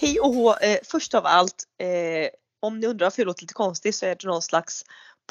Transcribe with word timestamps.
Hej 0.00 0.20
och 0.20 0.34
hå, 0.34 0.56
eh, 0.56 0.78
först 0.84 1.14
av 1.14 1.26
allt, 1.26 1.64
eh, 1.78 2.30
om 2.60 2.80
ni 2.80 2.86
undrar 2.86 3.06
varför 3.06 3.22
jag 3.22 3.26
låter 3.26 3.42
lite 3.42 3.54
konstig 3.54 3.94
så 3.94 4.06
är 4.06 4.14
det 4.14 4.26
någon 4.26 4.42
slags 4.42 4.84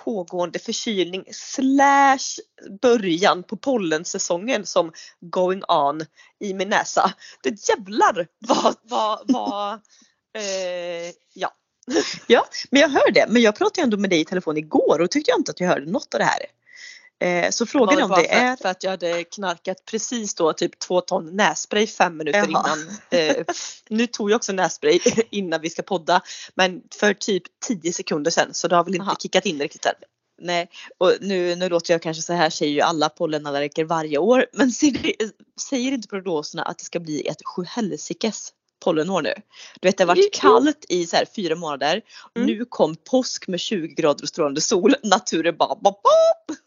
pågående 0.04 0.60
förkylning 0.60 1.26
slash 1.32 2.42
början 2.82 3.44
på 3.44 3.58
pollensäsongen 3.58 4.66
som 4.66 4.92
going 5.20 5.64
on 5.68 6.02
i 6.40 6.54
min 6.54 6.70
näsa. 6.70 7.14
Det 7.44 7.70
jävlar 7.70 8.28
vad, 8.40 8.76
vad, 8.84 9.20
vad, 9.24 9.74
eh, 10.38 11.14
ja. 11.34 11.52
Ja, 12.28 12.46
men 12.72 12.82
jag 12.82 12.90
hör 12.90 13.12
det. 13.12 13.26
Men 13.30 13.42
jag 13.42 13.56
pratade 13.56 13.82
ju 13.82 13.84
ändå 13.84 13.98
med 13.98 14.10
dig 14.10 14.20
i 14.20 14.26
telefon 14.26 14.58
igår 14.58 15.02
och 15.02 15.12
tyckte 15.12 15.32
jag 15.32 15.40
inte 15.40 15.52
att 15.52 15.60
jag 15.60 15.68
hörde 15.68 15.92
något 15.92 16.14
av 16.14 16.20
det 16.20 16.26
här. 16.26 16.40
Eh, 17.20 17.50
så 17.52 17.66
frågan 17.66 18.00
är 18.00 18.04
om 18.04 18.10
det 18.10 18.34
är... 18.34 18.56
För 18.56 18.70
att 18.70 18.84
jag 18.84 18.92
hade 18.92 19.24
knarkat 19.24 19.86
precis 19.86 20.36
då 20.36 20.54
typ 20.54 20.80
två 20.80 21.02
ton 21.02 21.36
nässpray 21.36 21.88
fem 21.88 22.18
minuter 22.18 22.40
Jaha. 22.40 22.48
innan. 22.48 22.98
Eh, 23.10 23.46
nu 23.90 24.08
tog 24.08 24.32
jag 24.32 24.36
också 24.36 24.54
nässpray 24.54 25.00
innan 25.30 25.62
vi 25.62 25.70
ska 25.70 25.82
podda 25.82 26.22
men 26.56 26.82
för 27.00 27.14
typ 27.14 27.44
10 27.68 27.94
sekunder 27.94 28.32
sedan 28.32 28.54
så 28.54 28.68
det 28.68 28.76
har 28.76 28.84
väl 28.84 28.96
inte 28.96 29.06
Aha. 29.06 29.16
kickat 29.20 29.46
in 29.46 29.60
riktigt 29.60 29.86
än. 29.86 29.94
Nej, 30.42 30.70
och 30.98 31.14
nu, 31.22 31.56
nu 31.56 31.70
låter 31.70 31.94
jag 31.94 32.02
kanske 32.02 32.24
så 32.24 32.34
här 32.34 32.50
säger 32.50 32.72
ju 32.72 32.82
alla 32.82 33.10
pollenallergiker 33.10 33.86
varje 33.86 34.18
år 34.18 34.46
men 34.54 34.72
säger 34.72 35.92
inte 35.92 36.08
prognoserna 36.08 36.64
att 36.64 36.78
det 36.78 36.86
ska 36.86 37.00
bli 37.00 37.28
ett 37.28 37.46
sjuhelsikes 37.46 38.54
pollenår 38.80 39.22
nu. 39.22 39.34
Du 39.80 39.88
vet 39.88 39.98
det 39.98 40.04
har 40.04 40.08
varit 40.08 40.34
kallt 40.34 40.86
i 40.90 41.06
så 41.06 41.16
här 41.16 41.26
fyra 41.36 41.56
månader. 41.56 42.02
Mm. 42.36 42.48
Nu 42.48 42.66
kom 42.66 42.96
påsk 42.96 43.48
med 43.48 43.60
20 43.60 43.88
grader 43.88 44.24
och 44.24 44.30
strålande 44.30 44.62
sol. 44.62 44.96
Naturen 45.04 45.58
bara 45.58 45.76
bop, 45.76 45.84
bop. 45.84 46.58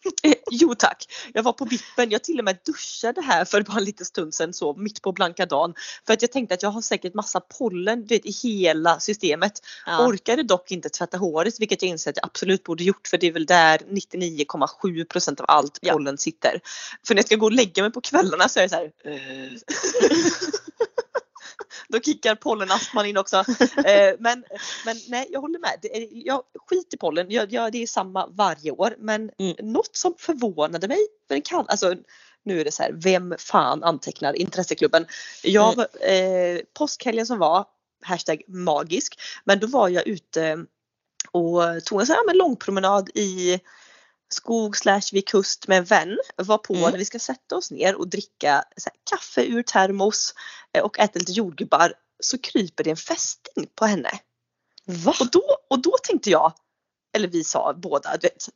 Jo 0.51 0.75
tack. 0.75 1.05
Jag 1.35 1.43
var 1.43 1.53
på 1.53 1.65
vippen. 1.65 2.11
Jag 2.11 2.25
till 2.25 2.39
och 2.39 2.45
med 2.45 2.59
duschade 2.67 3.23
här 3.23 3.45
för 3.45 3.63
bara 3.63 3.79
en 3.79 3.85
liten 3.85 4.07
stund 4.07 4.35
sedan 4.35 4.53
så 4.53 4.75
mitt 4.75 5.03
på 5.03 5.13
blanka 5.13 5.47
dagen. 5.47 5.75
För 6.07 6.13
att 6.13 6.23
jag 6.23 6.33
tänkte 6.33 6.55
att 6.55 6.63
jag 6.63 6.71
har 6.71 6.83
säkert 6.83 7.15
massa 7.15 7.41
pollen 7.41 8.07
du 8.07 8.15
vet, 8.15 8.27
i 8.27 8.31
hela 8.31 9.01
systemet. 9.01 9.53
Ja. 9.87 10.07
Orkade 10.07 10.43
dock 10.43 10.71
inte 10.71 10.89
tvätta 10.89 11.19
håret 11.19 11.61
vilket 11.61 11.83
jag 11.83 11.89
inser 11.89 12.11
att 12.11 12.17
jag 12.17 12.27
absolut 12.27 12.65
borde 12.65 12.85
gjort 12.85 13.09
för 13.09 13.19
det 13.19 13.27
är 13.27 13.33
väl 13.33 13.47
där 13.47 13.79
99,7% 13.79 15.41
av 15.41 15.47
allt 15.49 15.81
pollen 15.93 16.15
ja. 16.15 16.17
sitter. 16.17 16.61
För 17.07 17.15
när 17.15 17.19
jag 17.19 17.27
ska 17.27 17.37
gå 17.37 17.47
och 17.47 17.53
lägga 17.53 17.83
mig 17.83 17.93
på 17.93 18.01
kvällarna 18.01 18.49
så 18.49 18.61
är 18.61 18.63
det 18.63 18.69
så 18.69 18.77
här. 18.77 18.91
Då 21.93 22.01
kickar 22.01 22.35
pollenastman 22.35 23.07
in 23.07 23.17
också. 23.17 23.45
Eh, 23.85 24.15
men, 24.19 24.45
men 24.85 24.97
nej, 25.09 25.29
jag 25.31 25.41
håller 25.41 25.59
med. 25.59 25.79
Det 25.83 25.97
är, 25.97 26.09
jag, 26.13 26.43
skit 26.67 26.95
i 26.95 26.97
pollen, 26.97 27.27
jag, 27.31 27.53
jag, 27.53 27.73
det 27.73 27.83
är 27.83 27.87
samma 27.87 28.27
varje 28.27 28.71
år. 28.71 28.95
Men 28.99 29.31
mm. 29.39 29.57
något 29.63 29.97
som 29.97 30.15
förvånade 30.19 30.89
mig, 30.89 30.99
för 31.29 31.35
en 31.35 31.43
kan, 31.43 31.65
alltså, 31.69 31.95
nu 32.45 32.61
är 32.61 32.65
det 32.65 32.73
så 32.73 32.83
här, 32.83 32.93
vem 32.93 33.35
fan 33.39 33.85
antecknar 33.85 34.33
intresseklubben? 34.37 35.07
Jag, 35.43 35.85
mm. 36.03 36.57
eh, 36.57 36.63
påskhelgen 36.79 37.27
som 37.27 37.39
var, 37.39 37.65
hashtag 38.03 38.43
magisk, 38.49 39.21
men 39.45 39.59
då 39.59 39.67
var 39.67 39.89
jag 39.89 40.07
ute 40.07 40.65
och 41.33 41.85
tog 41.85 42.01
en 42.01 42.07
sån 42.07 42.17
här 42.29 42.35
lång 42.35 42.57
promenad 42.57 43.11
i 43.15 43.61
skog 44.33 44.77
slash 44.77 45.03
vid 45.13 45.29
kust 45.29 45.69
med 45.69 45.79
en 45.79 45.85
vän 45.85 46.19
var 46.37 46.59
på 46.59 46.75
mm. 46.75 46.91
när 46.91 46.99
vi 46.99 47.05
ska 47.05 47.19
sätta 47.19 47.57
oss 47.57 47.71
ner 47.71 47.95
och 47.95 48.09
dricka 48.09 48.53
här, 48.53 48.93
kaffe 49.11 49.45
ur 49.45 49.63
termos 49.63 50.35
eh, 50.73 50.83
och 50.83 50.99
äta 50.99 51.19
lite 51.19 51.33
jordgubbar 51.33 51.95
så 52.21 52.39
kryper 52.39 52.85
det 52.85 52.91
en 52.91 52.97
fästing 52.97 53.67
på 53.75 53.87
henne. 53.87 54.11
Va? 54.85 55.15
Och 55.21 55.31
då, 55.31 55.43
och 55.69 55.83
då 55.83 55.97
tänkte 56.03 56.31
jag, 56.31 56.53
eller 57.13 57.29
vi 57.29 57.45
sa 57.45 57.75
båda, 57.77 58.17
vet, 58.23 58.49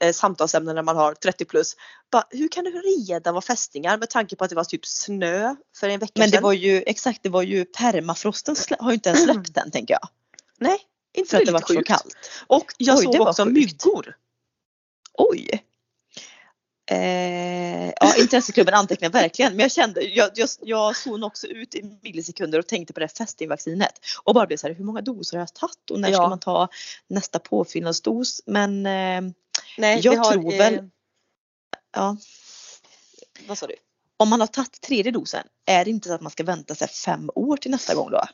eh, 0.00 0.12
samtalsämnen 0.12 0.74
när 0.74 0.82
man 0.82 0.96
har 0.96 1.14
30 1.14 1.44
plus. 1.44 1.76
Bara, 2.10 2.24
hur 2.30 2.48
kan 2.48 2.64
det 2.64 2.70
redan 2.70 3.34
vara 3.34 3.42
fästingar 3.42 3.98
med 3.98 4.10
tanke 4.10 4.36
på 4.36 4.44
att 4.44 4.50
det 4.50 4.56
var 4.56 4.64
typ 4.64 4.86
snö 4.86 5.56
för 5.76 5.88
en 5.88 6.00
vecka 6.00 6.12
sedan? 6.12 6.20
Men 6.20 6.30
det 6.30 6.40
var 6.40 6.52
ju 6.52 6.82
exakt, 6.86 7.22
det 7.22 7.28
var 7.28 7.42
ju 7.42 7.64
permafrosten 7.64 8.56
har 8.78 8.90
ju 8.90 8.94
inte 8.94 9.08
ens 9.08 9.22
släppt 9.24 9.54
den 9.54 9.70
tänker 9.70 9.94
jag. 9.94 10.08
Nej, 10.58 10.78
inte 11.14 11.30
för 11.30 11.38
att 11.38 11.46
det 11.46 11.52
var 11.52 11.60
så 11.60 11.82
kallt. 11.82 12.16
Och 12.46 12.74
jag 12.78 12.98
Oj, 12.98 13.04
såg 13.04 13.20
också 13.20 13.44
myggor. 13.44 14.16
Oj! 15.30 15.64
Eh, 16.90 17.92
ja, 18.00 18.14
intresseklubben 18.18 18.74
antecknar 18.74 19.10
verkligen. 19.10 19.52
Men 19.52 19.60
jag 19.60 19.72
kände, 19.72 20.02
jag, 20.02 20.30
jag, 20.34 20.48
jag 20.60 20.96
zonade 20.96 21.26
också 21.26 21.46
ut 21.46 21.74
i 21.74 21.98
millisekunder 22.02 22.58
och 22.58 22.66
tänkte 22.66 22.92
på 22.92 23.00
det 23.00 23.06
här 23.06 23.24
fästingvaccinet. 23.24 24.00
Och 24.22 24.34
bara 24.34 24.46
blev 24.46 24.56
så 24.56 24.66
här, 24.66 24.74
hur 24.74 24.84
många 24.84 25.00
doser 25.00 25.36
har 25.36 25.42
jag 25.42 25.54
tagit 25.54 25.90
och 25.90 26.00
när 26.00 26.08
ja. 26.08 26.16
ska 26.16 26.28
man 26.28 26.40
ta 26.40 26.68
nästa 27.08 27.38
påfyllnadsdos? 27.38 28.42
Men 28.46 28.86
eh, 28.86 29.32
Nej, 29.78 30.00
jag 30.02 30.16
har, 30.16 30.32
tror 30.32 30.58
väl... 30.58 30.74
Eh, 30.74 30.84
ja. 31.92 32.16
Vad 33.48 33.58
sa 33.58 33.66
du? 33.66 33.74
Om 34.16 34.28
man 34.28 34.40
har 34.40 34.46
tagit 34.46 34.80
tredje 34.80 35.12
dosen, 35.12 35.46
är 35.66 35.84
det 35.84 35.90
inte 35.90 36.08
så 36.08 36.14
att 36.14 36.20
man 36.20 36.30
ska 36.30 36.44
vänta 36.44 36.74
sig 36.74 36.88
fem 36.88 37.30
år 37.34 37.56
till 37.56 37.70
nästa 37.70 37.94
gång 37.94 38.10
då? 38.10 38.24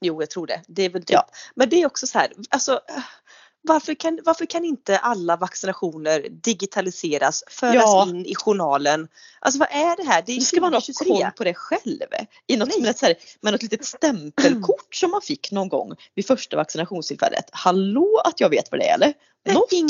Jo, 0.00 0.22
jag 0.22 0.30
tror 0.30 0.46
det. 0.46 0.62
Det 0.66 0.82
är 0.82 0.90
väl 0.90 1.02
typ. 1.02 1.10
Ja. 1.14 1.28
Men 1.54 1.68
det 1.68 1.82
är 1.82 1.86
också 1.86 2.06
så 2.06 2.18
här, 2.18 2.32
alltså 2.50 2.80
varför 3.68 3.94
kan, 3.94 4.18
varför 4.24 4.46
kan 4.46 4.64
inte 4.64 4.98
alla 4.98 5.36
vaccinationer 5.36 6.26
digitaliseras, 6.30 7.44
föras 7.48 7.74
ja. 7.74 8.06
in 8.08 8.26
i 8.26 8.34
journalen? 8.34 9.08
Alltså 9.40 9.58
vad 9.58 9.68
är 9.70 9.96
det 9.96 10.02
här? 10.02 10.22
Det 10.26 10.36
är 10.36 10.40
ska 10.40 10.60
man 10.60 10.74
ha 10.74 10.80
koll 11.04 11.30
på 11.36 11.44
det 11.44 11.54
själv. 11.54 12.06
I 12.46 12.56
något 12.56 12.72
som 12.72 12.94
så 12.94 13.06
här, 13.06 13.14
med 13.40 13.52
något 13.52 13.62
litet 13.62 13.84
stämpelkort 13.84 14.94
som 14.94 15.10
man 15.10 15.22
fick 15.22 15.50
någon 15.50 15.68
gång 15.68 15.92
vid 16.14 16.26
första 16.26 16.56
vaccinationstillfället. 16.56 17.44
Hallå 17.52 18.20
att 18.24 18.40
jag 18.40 18.50
vet 18.50 18.70
vad 18.70 18.80
det 18.80 18.88
är 18.88 18.94
eller? 18.94 19.14
Något? 19.48 19.72
Ing, 19.72 19.88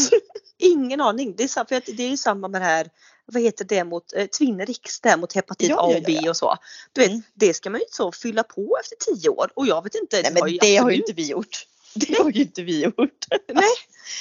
ingen 0.58 1.00
aning. 1.00 1.34
Det 1.36 1.42
är, 1.42 1.68
för 1.68 1.76
att 1.76 1.86
det 1.86 2.12
är 2.12 2.16
samma 2.16 2.48
med 2.48 2.60
det 2.60 2.64
här 2.64 2.88
vad 3.32 3.42
heter 3.42 3.64
det 3.64 3.84
mot 3.84 4.12
eh, 4.12 4.26
Twinrix 4.26 5.00
där 5.00 5.16
mot 5.16 5.32
hepatit 5.32 5.68
ja, 5.68 5.76
A 5.80 5.96
och 5.96 6.02
B 6.06 6.12
ja, 6.12 6.20
ja. 6.24 6.30
och 6.30 6.36
så. 6.36 6.56
Du 6.92 7.00
vet, 7.00 7.10
mm. 7.10 7.22
det 7.34 7.54
ska 7.54 7.70
man 7.70 7.80
ju 7.80 7.86
så 7.90 8.12
fylla 8.12 8.42
på 8.42 8.78
efter 8.80 8.96
tio 9.14 9.28
år 9.28 9.50
och 9.54 9.66
jag 9.66 9.84
vet 9.84 9.94
inte. 9.94 10.22
Nej, 10.22 10.32
men 10.32 10.42
det, 10.42 10.58
det 10.60 10.76
har 10.76 10.90
ju 10.90 10.96
inte 10.96 11.12
vi 11.12 11.30
gjort. 11.30 11.66
Det 11.94 12.18
har 12.18 12.30
ju 12.30 12.40
inte 12.40 12.62
vi 12.62 12.84
gjort. 12.84 13.26
Nej, 13.48 13.74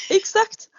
exakt. 0.10 0.70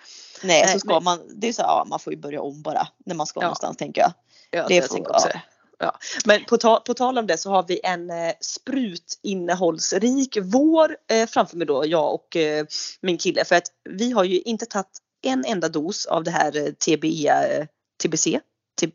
Nej, 0.42 0.62
Nej 0.62 0.72
så 0.72 0.78
ska 0.78 0.94
men... 0.94 1.04
man, 1.04 1.20
det 1.28 1.48
är 1.48 1.52
så, 1.52 1.62
ja, 1.62 1.86
man 1.88 1.98
får 1.98 2.12
ju 2.12 2.18
börja 2.18 2.40
om 2.40 2.62
bara 2.62 2.88
när 3.06 3.14
man 3.14 3.26
ska 3.26 3.40
ja. 3.40 3.44
någonstans 3.44 3.76
tänker 3.76 4.00
jag. 4.00 4.12
Ja, 4.50 4.68
det, 4.68 4.80
det 4.80 4.88
får, 4.88 5.00
också. 5.00 5.28
Ja. 5.34 5.40
Ja. 5.78 5.98
Men 6.24 6.44
på, 6.44 6.56
ta, 6.56 6.80
på 6.80 6.94
tal 6.94 7.18
om 7.18 7.26
det 7.26 7.38
så 7.38 7.50
har 7.50 7.64
vi 7.68 7.80
en 7.82 8.10
eh, 8.10 8.32
sprutinnehållsrik 8.40 10.38
vår 10.42 10.96
eh, 11.10 11.26
framför 11.26 11.56
mig 11.56 11.66
då, 11.66 11.86
jag 11.86 12.14
och 12.14 12.36
eh, 12.36 12.66
min 13.00 13.18
kille. 13.18 13.44
För 13.44 13.54
att 13.54 13.66
vi 13.90 14.12
har 14.12 14.24
ju 14.24 14.40
inte 14.40 14.66
tagit 14.66 14.98
en 15.22 15.44
enda 15.44 15.68
dos 15.68 16.06
av 16.06 16.24
det 16.24 16.30
här 16.30 16.56
eh, 16.56 16.72
TBE, 16.72 17.28
eh, 17.28 17.66
TBC? 18.02 18.40
T, 18.80 18.90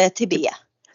eh, 0.00 0.12
TB. 0.12 0.34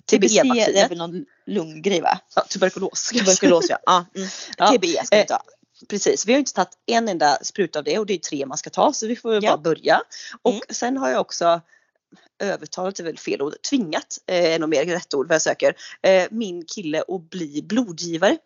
TBC 0.05 0.41
det 0.41 0.79
är 0.79 0.89
väl 0.89 0.97
någon 0.97 1.25
lunggrej 1.45 2.01
va? 2.01 2.19
Ja, 2.35 2.41
tuberkulos. 2.49 3.09
Tuberkulos 3.09 3.65
ja. 3.69 3.77
Ah, 3.85 4.03
mm. 4.15 4.27
ja. 4.57 4.71
TBE 4.71 5.05
ska 5.05 5.17
vi 5.17 5.25
ta. 5.25 5.41
Precis, 5.87 6.25
vi 6.25 6.33
har 6.33 6.39
inte 6.39 6.53
tagit 6.53 6.77
en 6.85 7.07
enda 7.07 7.37
spruta 7.41 7.79
av 7.79 7.85
det 7.85 7.99
och 7.99 8.05
det 8.05 8.13
är 8.13 8.17
tre 8.17 8.45
man 8.45 8.57
ska 8.57 8.69
ta 8.69 8.93
så 8.93 9.07
vi 9.07 9.15
får 9.15 9.33
ja. 9.33 9.41
bara 9.41 9.57
börja. 9.57 10.01
Och 10.41 10.51
mm. 10.51 10.63
sen 10.69 10.97
har 10.97 11.09
jag 11.09 11.21
också 11.21 11.61
övertalat 12.39 12.99
är 12.99 13.03
väl 13.03 13.17
fel 13.17 13.41
ord, 13.41 13.53
tvingat 13.69 14.17
eh, 14.27 14.53
är 14.53 14.59
nog 14.59 14.69
mer 14.69 14.85
rätt 14.85 15.13
ord 15.13 15.27
vad 15.27 15.35
jag 15.35 15.41
söker, 15.41 15.75
eh, 16.01 16.27
min 16.31 16.65
kille 16.65 17.03
att 17.07 17.29
bli 17.29 17.61
blodgivare. 17.61 18.37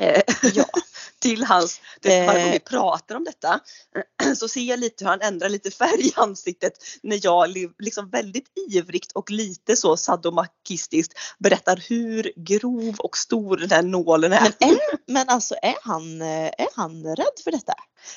Eh, 0.00 0.22
ja. 0.54 0.64
till 1.22 1.44
hans, 1.44 1.80
det, 2.00 2.26
varje 2.26 2.42
gång 2.42 2.52
vi 2.52 2.60
pratar 2.60 3.14
om 3.14 3.24
detta 3.24 3.60
så 4.36 4.48
ser 4.48 4.60
jag 4.60 4.80
lite 4.80 5.04
hur 5.04 5.10
han 5.10 5.20
ändrar 5.20 5.48
lite 5.48 5.70
färg 5.70 6.06
i 6.06 6.12
ansiktet 6.16 6.72
när 7.02 7.20
jag 7.22 7.56
liksom 7.78 8.10
väldigt 8.10 8.46
ivrigt 8.70 9.12
och 9.12 9.30
lite 9.30 9.76
så 9.76 9.96
sadomasochistiskt 9.96 11.14
berättar 11.38 11.84
hur 11.88 12.32
grov 12.36 12.94
och 12.98 13.16
stor 13.16 13.56
den 13.56 13.70
här 13.70 13.82
nålen 13.82 14.32
är. 14.32 14.52
Men, 14.60 14.70
är, 14.70 14.78
men 15.06 15.28
alltså 15.28 15.54
är 15.62 15.74
han, 15.82 16.22
är 16.22 16.76
han 16.76 17.04
rädd 17.04 17.38
för 17.44 17.50
detta? 17.50 17.74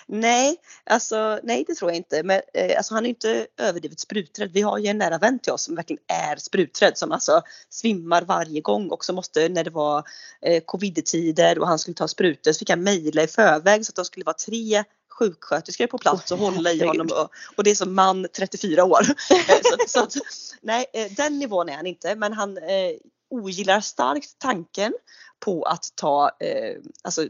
Nej, 0.07 0.57
alltså 0.85 1.39
nej 1.43 1.65
det 1.67 1.75
tror 1.75 1.91
jag 1.91 1.97
inte. 1.97 2.23
Men 2.23 2.41
eh, 2.53 2.77
alltså, 2.77 2.93
han 2.93 3.05
är 3.05 3.09
inte 3.09 3.47
överdrivet 3.57 3.99
spruträdd. 3.99 4.51
Vi 4.51 4.61
har 4.61 4.77
ju 4.77 4.87
en 4.87 4.97
nära 4.97 5.17
vän 5.17 5.39
till 5.39 5.53
oss 5.53 5.63
som 5.63 5.75
verkligen 5.75 6.03
är 6.07 6.35
spruträdd 6.35 6.97
som 6.97 7.11
alltså 7.11 7.41
svimmar 7.69 8.21
varje 8.21 8.61
gång 8.61 8.89
och 8.89 9.05
så 9.05 9.13
måste 9.13 9.49
när 9.49 9.63
det 9.63 9.69
var 9.69 10.03
eh, 10.41 10.63
covid-tider 10.65 11.59
och 11.59 11.67
han 11.67 11.79
skulle 11.79 11.95
ta 11.95 12.07
sprutor 12.07 12.51
så 12.51 12.59
fick 12.59 12.69
han 12.69 12.83
mejla 12.83 13.23
i 13.23 13.27
förväg 13.27 13.85
så 13.85 13.89
att 13.89 13.95
de 13.95 14.05
skulle 14.05 14.25
vara 14.25 14.35
tre 14.45 14.83
sjuksköterskor 15.19 15.87
på 15.87 15.97
plats 15.97 16.31
och 16.31 16.37
hålla 16.37 16.71
i 16.71 16.85
honom 16.85 17.07
och, 17.11 17.29
och 17.55 17.63
det 17.63 17.71
är 17.71 17.75
som 17.75 17.95
man 17.95 18.27
34 18.37 18.83
år. 18.83 19.01
Eh, 19.29 19.77
så, 19.87 20.05
så 20.09 20.21
nej, 20.61 20.85
eh, 20.93 21.11
den 21.11 21.39
nivån 21.39 21.69
är 21.69 21.75
han 21.75 21.85
inte 21.85 22.15
men 22.15 22.33
han 22.33 22.57
eh, 22.57 22.63
ogillar 23.29 23.81
starkt 23.81 24.39
tanken 24.39 24.93
på 25.39 25.63
att 25.63 25.85
ta 25.95 26.31
eh, 26.39 26.81
alltså 27.03 27.27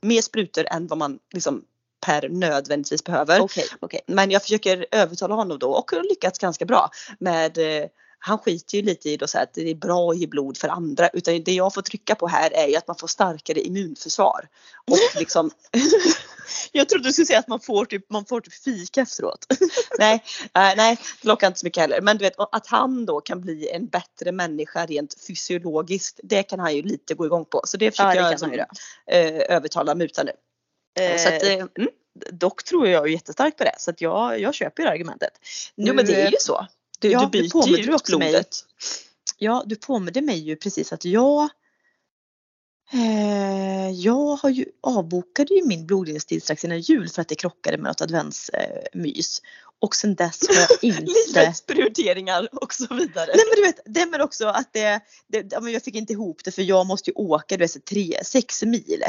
mer 0.00 0.22
sprutor 0.22 0.66
än 0.70 0.86
vad 0.86 0.98
man 0.98 1.18
liksom 1.32 1.64
per 2.06 2.28
nödvändigtvis 2.28 3.04
behöver. 3.04 3.40
Okay, 3.40 3.64
okay. 3.80 4.00
Men 4.06 4.30
jag 4.30 4.42
försöker 4.42 4.86
övertala 4.90 5.34
honom 5.34 5.58
då 5.58 5.70
och 5.70 5.90
har 5.90 6.02
lyckats 6.02 6.38
ganska 6.38 6.64
bra 6.64 6.90
med 7.18 7.58
eh, 7.58 7.88
han 8.18 8.38
skiter 8.38 8.78
ju 8.78 8.82
lite 8.82 9.10
i 9.10 9.16
då 9.16 9.26
så 9.26 9.38
att 9.38 9.54
det 9.54 9.70
är 9.70 9.74
bra 9.74 10.10
att 10.10 10.18
ge 10.18 10.26
blod 10.26 10.58
för 10.58 10.68
andra 10.68 11.08
utan 11.08 11.42
det 11.42 11.52
jag 11.52 11.74
får 11.74 11.82
trycka 11.82 12.14
på 12.14 12.26
här 12.28 12.50
är 12.54 12.66
ju 12.66 12.76
att 12.76 12.86
man 12.86 12.96
får 12.96 13.08
starkare 13.08 13.60
immunförsvar. 13.60 14.48
Och 14.90 14.98
liksom 15.20 15.50
Jag 16.72 16.88
trodde 16.88 17.08
du 17.08 17.12
skulle 17.12 17.26
säga 17.26 17.38
att 17.38 17.48
man 17.48 17.60
får 17.60 17.84
typ, 17.84 18.10
man 18.10 18.24
får 18.24 18.40
typ 18.40 18.54
fika 18.54 19.00
efteråt. 19.00 19.46
nej, 19.98 20.22
äh, 20.54 20.72
nej, 20.76 20.98
det 21.22 21.28
lockar 21.28 21.46
inte 21.46 21.58
så 21.58 21.66
mycket 21.66 21.80
heller. 21.80 22.00
Men 22.00 22.18
du 22.18 22.24
vet 22.24 22.34
att 22.38 22.66
han 22.66 23.06
då 23.06 23.20
kan 23.20 23.40
bli 23.40 23.68
en 23.70 23.86
bättre 23.86 24.32
människa 24.32 24.86
rent 24.86 25.14
fysiologiskt. 25.26 26.20
Det 26.22 26.42
kan 26.42 26.60
han 26.60 26.76
ju 26.76 26.82
lite 26.82 27.14
gå 27.14 27.26
igång 27.26 27.44
på. 27.44 27.60
Så 27.64 27.76
det 27.76 27.90
försöker 27.90 28.20
Ja, 28.20 28.30
det 28.30 28.42
jag 28.52 28.66
han 28.66 28.66
eh, 29.06 29.56
övertala 29.56 29.94
muta 29.94 30.22
nu. 30.22 30.32
Eh, 31.02 31.16
så 31.16 31.28
att, 31.28 31.42
eh, 31.42 31.52
mm. 31.52 31.68
dock 32.32 32.64
tror 32.64 32.88
jag 32.88 33.06
ju 33.08 33.12
jättestarkt 33.12 33.58
på 33.58 33.64
det 33.64 33.74
så 33.78 33.90
att 33.90 34.00
jag, 34.00 34.40
jag 34.40 34.54
köper 34.54 34.82
det 34.82 34.90
argumentet. 34.90 35.32
Jo 35.76 35.94
men 35.94 36.06
det 36.06 36.22
är 36.22 36.30
ju 36.30 36.36
så. 36.40 36.66
Du, 36.98 37.10
Ja, 37.10 37.20
du 37.20 37.42
byter 37.42 37.50
påminner 37.50 37.78
ju 37.78 37.96
blodet. 38.06 38.56
Ja, 39.38 39.62
du 39.66 39.76
påminde 39.76 40.20
mig 40.20 40.38
ju 40.38 40.56
precis 40.56 40.92
att 40.92 41.04
jag 41.04 41.48
eh, 42.92 43.90
jag 43.90 44.36
har 44.36 44.50
ju 44.50 44.66
avbokade 44.82 45.54
ju 45.54 45.64
min 45.66 45.86
blodgivningstid 45.86 46.42
strax 46.42 46.64
innan 46.64 46.80
jul 46.80 47.08
för 47.08 47.22
att 47.22 47.28
det 47.28 47.34
krockade 47.34 47.78
med 47.78 47.88
något 47.88 48.00
adventsmys. 48.00 48.60
Mys. 48.94 49.42
och 49.80 49.96
sen 49.96 50.14
dess 50.14 50.48
har 50.48 50.54
jag 50.54 50.68
inte 50.82 51.02
Livets 51.02 51.66
prioriteringar 51.66 52.48
och 52.52 52.74
så 52.74 52.94
vidare. 52.94 53.26
Nej 53.26 53.44
men 53.50 53.56
du 53.56 53.62
vet, 53.62 53.80
det 53.84 54.06
men 54.06 54.20
också 54.20 54.46
att 54.46 54.72
det, 54.72 55.00
det 55.26 55.46
ja, 55.50 55.60
men 55.60 55.72
jag 55.72 55.82
fick 55.82 55.94
inte 55.94 56.12
ihop 56.12 56.44
det 56.44 56.50
för 56.52 56.62
jag 56.62 56.86
måste 56.86 57.10
ju 57.10 57.14
åka 57.14 57.56
du 57.56 57.64
vet, 57.64 57.84
tre, 57.84 58.18
sex 58.24 58.62
mil 58.62 59.02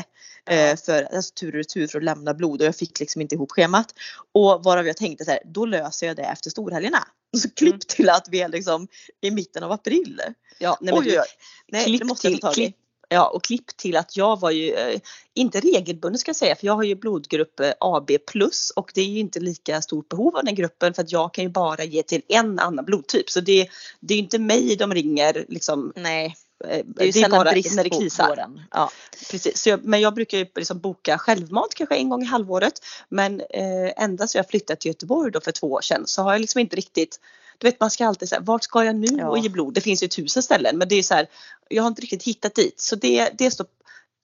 eh, 0.50 0.76
för, 0.78 1.04
alltså, 1.04 1.34
tur 1.34 1.48
och 1.48 1.54
retur 1.54 1.88
för 1.88 1.98
att 1.98 2.04
lämna 2.04 2.34
blod 2.34 2.62
och 2.62 2.68
jag 2.68 2.76
fick 2.76 3.00
liksom 3.00 3.22
inte 3.22 3.36
ihop 3.36 3.52
schemat. 3.52 3.94
Och 4.34 4.64
varav 4.64 4.88
jag 4.88 4.98
tänkte 4.98 5.26
så 5.26 5.32
här, 5.32 5.40
då 5.46 5.66
löser 5.66 6.08
jag 6.08 6.16
det 6.16 6.24
efter 6.24 6.50
storhelgerna. 6.50 7.08
Och 7.34 7.40
så 7.40 7.50
klipp 7.50 7.74
Mm. 7.74 7.80
till 7.88 8.10
att 8.10 8.28
vi 8.32 8.42
är 8.42 8.50
liksom 8.50 8.88
i 9.22 9.32
mitten 9.32 9.64
av 9.64 9.72
april. 9.72 10.22
Ja, 10.60 10.78
nej, 10.82 10.94
men 10.94 11.04
oj, 11.04 11.10
du-. 11.10 11.22
Nej, 11.68 11.86
klipp 11.86 12.00
det 12.00 12.06
måste 12.06 12.28
jag 12.28 12.34
till, 12.34 12.42
ta 12.42 12.48
tag 12.48 12.58
i. 12.58 12.66
klipp, 12.66 12.76
ja, 13.10 13.28
och 13.28 13.44
klipp 13.44 13.78
till 13.78 13.98
att 13.98 14.18
jag 14.18 14.40
var 14.40 14.52
ju 14.52 14.74
eh, 14.74 15.00
inte 15.34 15.60
regelbunden 15.60 16.20
ska 16.20 16.30
jag 16.30 16.36
säga 16.36 16.56
för 16.56 16.68
jag 16.68 16.74
har 16.74 16.84
ju 16.84 16.96
blodgrupp 16.96 17.60
eh, 17.60 17.72
AB 17.80 18.12
plus 18.28 18.72
och 18.76 18.92
det 18.94 19.02
är 19.02 19.06
ju 19.06 19.20
inte 19.20 19.40
lika 19.40 19.82
stort 19.82 20.10
behov 20.10 20.36
av 20.36 20.46
den 20.46 20.56
gruppen 20.56 20.94
för 20.94 21.02
att 21.02 21.12
jag 21.12 21.34
kan 21.34 21.44
ju 21.44 21.50
bara 21.50 21.84
ge 21.84 22.04
till 22.04 22.22
en 22.28 22.60
annan 22.60 22.86
blodtyp 22.86 23.30
så 23.30 23.40
det, 23.40 23.68
det 24.00 24.14
är 24.14 24.18
ju 24.18 24.24
inte 24.24 24.40
mig 24.40 24.76
de 24.76 24.94
ringer 24.94 25.46
liksom. 25.48 25.94
Nej, 25.96 26.36
eh, 26.66 26.86
det 26.86 27.04
är 27.04 27.06
ju 27.06 27.14
sällan 27.14 27.48
brist 27.52 27.76
när 27.76 27.84
det 27.84 27.90
krisar. 27.90 28.48
Ja. 28.72 28.92
Precis, 29.32 29.68
jag, 29.68 29.84
men 29.84 30.02
jag 30.02 30.14
brukar 30.14 30.38
ju 30.38 30.46
liksom 30.56 30.80
boka 30.80 31.18
självmant 31.18 31.76
kanske 31.76 31.96
en 31.96 32.10
gång 32.10 32.22
i 32.24 32.26
halvåret. 32.26 32.74
Men 33.10 33.42
eh, 33.42 34.04
ända 34.04 34.28
så 34.28 34.38
jag 34.38 34.50
flyttade 34.50 34.80
till 34.80 34.90
Göteborg 34.90 35.32
då 35.32 35.42
för 35.42 35.52
två 35.52 35.72
år 35.72 35.82
sedan 35.82 36.04
så 36.08 36.22
har 36.22 36.32
jag 36.32 36.42
liksom 36.42 36.62
inte 36.62 36.76
riktigt 36.76 37.20
du 37.58 37.68
vet 37.68 37.80
man 37.80 37.92
ska 37.92 38.08
alltid 38.08 38.30
säga 38.30 38.42
vart 38.42 38.64
ska 38.64 38.84
jag 38.84 38.96
nu 38.96 39.08
Ja. 39.18 39.30
och 39.30 39.38
ge 39.38 39.50
blod? 39.50 39.74
Det 39.74 39.82
finns 39.82 40.04
ju 40.04 40.08
tusen 40.08 40.44
ställen 40.44 40.78
men 40.78 40.88
det 40.88 40.96
är 40.96 41.04
så 41.04 41.14
här 41.14 41.28
jag 41.70 41.84
har 41.84 41.88
inte 41.88 42.02
riktigt 42.02 42.24
hittat 42.24 42.56
dit 42.56 42.80
så 42.80 42.96
det, 42.96 43.30
det 43.38 43.52
står 43.52 43.68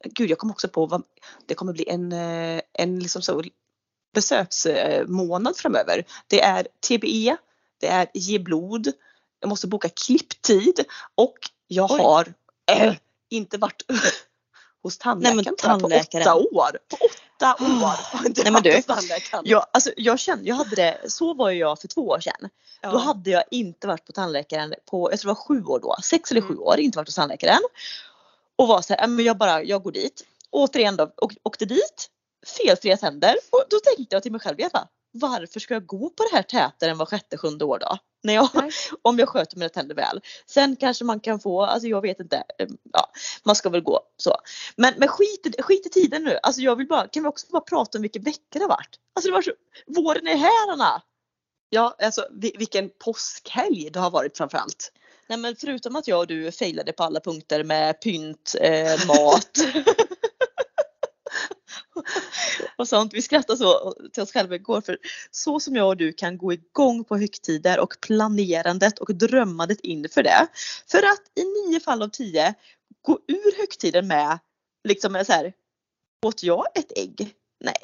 Gud 0.05 0.29
jag 0.29 0.37
kom 0.37 0.51
också 0.51 0.67
på 0.67 0.85
vad 0.85 1.03
det 1.45 1.55
kommer 1.55 1.73
bli 1.73 1.89
en, 1.89 2.11
eh, 2.11 2.61
en 2.73 2.99
liksom 2.99 3.21
så 3.21 3.43
besöksmånad 4.13 5.57
framöver. 5.57 6.05
Det 6.27 6.41
är 6.41 6.67
TBE, 6.87 7.37
det 7.77 7.87
är 7.87 8.07
ge 8.13 8.39
blod, 8.39 8.91
jag 9.39 9.49
måste 9.49 9.67
boka 9.67 9.89
klipptid 9.89 10.85
och 11.15 11.37
jag 11.67 11.91
Oj. 11.91 11.99
har 11.99 12.33
eh, 12.71 12.93
inte 13.29 13.57
varit 13.57 13.83
hos 14.83 14.97
tandläkaren, 14.97 15.35
Nej, 15.37 15.45
men 15.45 15.55
jag, 15.61 15.79
tandläkaren. 15.79 16.23
på 16.23 16.29
åtta 16.31 16.35
år. 16.57 16.77
På 16.89 16.97
åtta 17.05 17.55
år 17.63 17.95
jag 18.13 18.25
inte 18.25 18.43
Nej, 18.43 18.51
men 18.51 18.63
du. 18.63 18.69
Jag, 19.43 19.65
alltså, 19.73 19.91
jag 19.97 20.19
kände, 20.19 20.49
jag 20.49 20.55
hade 20.55 20.75
det, 20.75 20.97
så 21.07 21.33
var 21.33 21.51
jag 21.51 21.81
för 21.81 21.87
två 21.87 22.01
år 22.01 22.19
sedan. 22.19 22.49
Ja. 22.81 22.91
Då 22.91 22.97
hade 22.97 23.29
jag 23.29 23.43
inte 23.51 23.87
varit 23.87 24.05
på 24.05 24.11
tandläkaren 24.11 24.73
på, 24.91 25.11
jag 25.11 25.19
tror 25.19 25.29
det 25.31 25.33
var 25.33 25.43
sju 25.47 25.63
år 25.63 25.79
då, 25.79 25.95
sex 26.03 26.31
eller 26.31 26.41
sju 26.41 26.47
Mm. 26.53 26.59
år, 26.63 26.79
inte 26.79 26.97
varit 26.97 27.07
hos 27.07 27.15
tandläkaren. 27.15 27.59
Och 28.55 28.67
var 28.67 28.81
så 28.81 28.93
här, 28.93 29.01
"Ja, 29.01 29.07
men 29.07 29.25
jag 29.25 29.37
bara, 29.37 29.63
jag 29.63 29.83
går 29.83 29.91
dit. 29.91 30.23
Återigen 30.49 30.95
då, 30.95 31.11
och, 31.17 31.31
åkte 31.43 31.65
dit, 31.65 32.09
felfria 32.57 32.97
tänder 32.97 33.35
och 33.49 33.63
då 33.69 33.77
tänkte 33.79 34.15
jag 34.15 34.23
till 34.23 34.31
mig 34.31 34.41
själv, 34.41 34.59
Eva, 34.59 34.87
varför 35.13 35.59
ska 35.59 35.73
jag 35.73 35.85
gå 35.85 36.09
på 36.09 36.23
det 36.31 36.35
här 36.35 36.43
tätare 36.43 36.91
än 36.91 36.97
var 36.97 37.05
sjätte, 37.05 37.37
sjunde 37.37 37.65
år 37.65 37.79
då? 37.79 37.97
När 38.23 38.33
jag, 38.33 38.49
Nej. 38.53 38.69
om 39.01 39.19
jag 39.19 39.29
sköter 39.29 39.57
mina 39.57 39.69
tänder 39.69 39.95
väl. 39.95 40.21
Sen 40.45 40.75
kanske 40.75 41.03
man 41.05 41.19
kan 41.19 41.39
få, 41.39 41.61
alltså 41.61 41.87
jag 41.87 42.01
vet 42.01 42.19
inte, 42.19 42.43
eh, 42.59 42.67
ja, 42.93 43.11
man 43.43 43.55
ska 43.55 43.69
väl 43.69 43.81
gå 43.81 43.99
så. 44.17 44.35
Men, 44.75 44.93
men 44.97 45.07
skit, 45.07 45.55
skit 45.59 45.85
i 45.85 45.89
tiden 45.89 46.23
nu, 46.23 46.39
alltså 46.43 46.61
jag 46.61 46.75
vill 46.75 46.87
bara, 46.87 47.07
kan 47.07 47.23
vi 47.23 47.29
också 47.29 47.47
bara 47.51 47.61
prata 47.61 47.97
om 47.97 48.01
vilken 48.01 48.23
vecka 48.23 48.39
det 48.49 48.59
har 48.59 48.67
varit? 48.69 48.95
Alltså 49.15 49.29
det 49.29 49.33
var 49.33 49.41
så, 49.41 49.51
våren 49.87 50.27
är 50.27 50.35
här 50.35 50.71
Anna! 50.73 51.01
Ja, 51.69 51.95
alltså 52.01 52.27
vi- 52.31 52.55
vilken 52.57 52.89
påskhelg 52.99 53.89
det 53.93 53.99
har 53.99 54.11
varit 54.11 54.37
framförallt. 54.37 54.91
Nej 55.27 55.37
men 55.37 55.55
förutom 55.55 55.95
att 55.95 56.07
jag 56.07 56.19
och 56.19 56.27
du 56.27 56.51
failade 56.51 56.91
på 56.93 57.03
alla 57.03 57.19
punkter 57.19 57.63
med 57.63 58.01
pynt, 58.01 58.55
eh, 58.61 59.07
mat 59.07 59.51
och 62.77 62.87
sånt. 62.87 63.13
Vi 63.13 63.21
skrattade 63.21 63.57
så 63.57 63.93
till 64.13 64.23
oss 64.23 64.31
själva 64.31 64.55
igår 64.55 64.81
för 64.81 64.97
så 65.31 65.59
som 65.59 65.75
jag 65.75 65.87
och 65.87 65.97
du 65.97 66.13
kan 66.13 66.37
gå 66.37 66.53
igång 66.53 67.03
på 67.03 67.17
högtider 67.17 67.79
och 67.79 67.93
planerandet 68.01 68.99
och 68.99 69.15
drömmandet 69.15 69.79
inför 69.79 70.23
det. 70.23 70.47
För 70.91 70.97
att 70.97 71.21
i 71.35 71.69
nio 71.69 71.79
fall 71.79 72.01
av 72.01 72.09
tio 72.09 72.53
gå 73.01 73.19
ur 73.27 73.57
högtiden 73.57 74.07
med 74.07 74.39
liksom 74.83 75.13
med 75.13 75.25
så 75.25 75.33
här. 75.33 75.53
Åt 76.25 76.43
jag 76.43 76.65
ett 76.75 76.91
ägg? 76.97 77.35
Nej. 77.59 77.77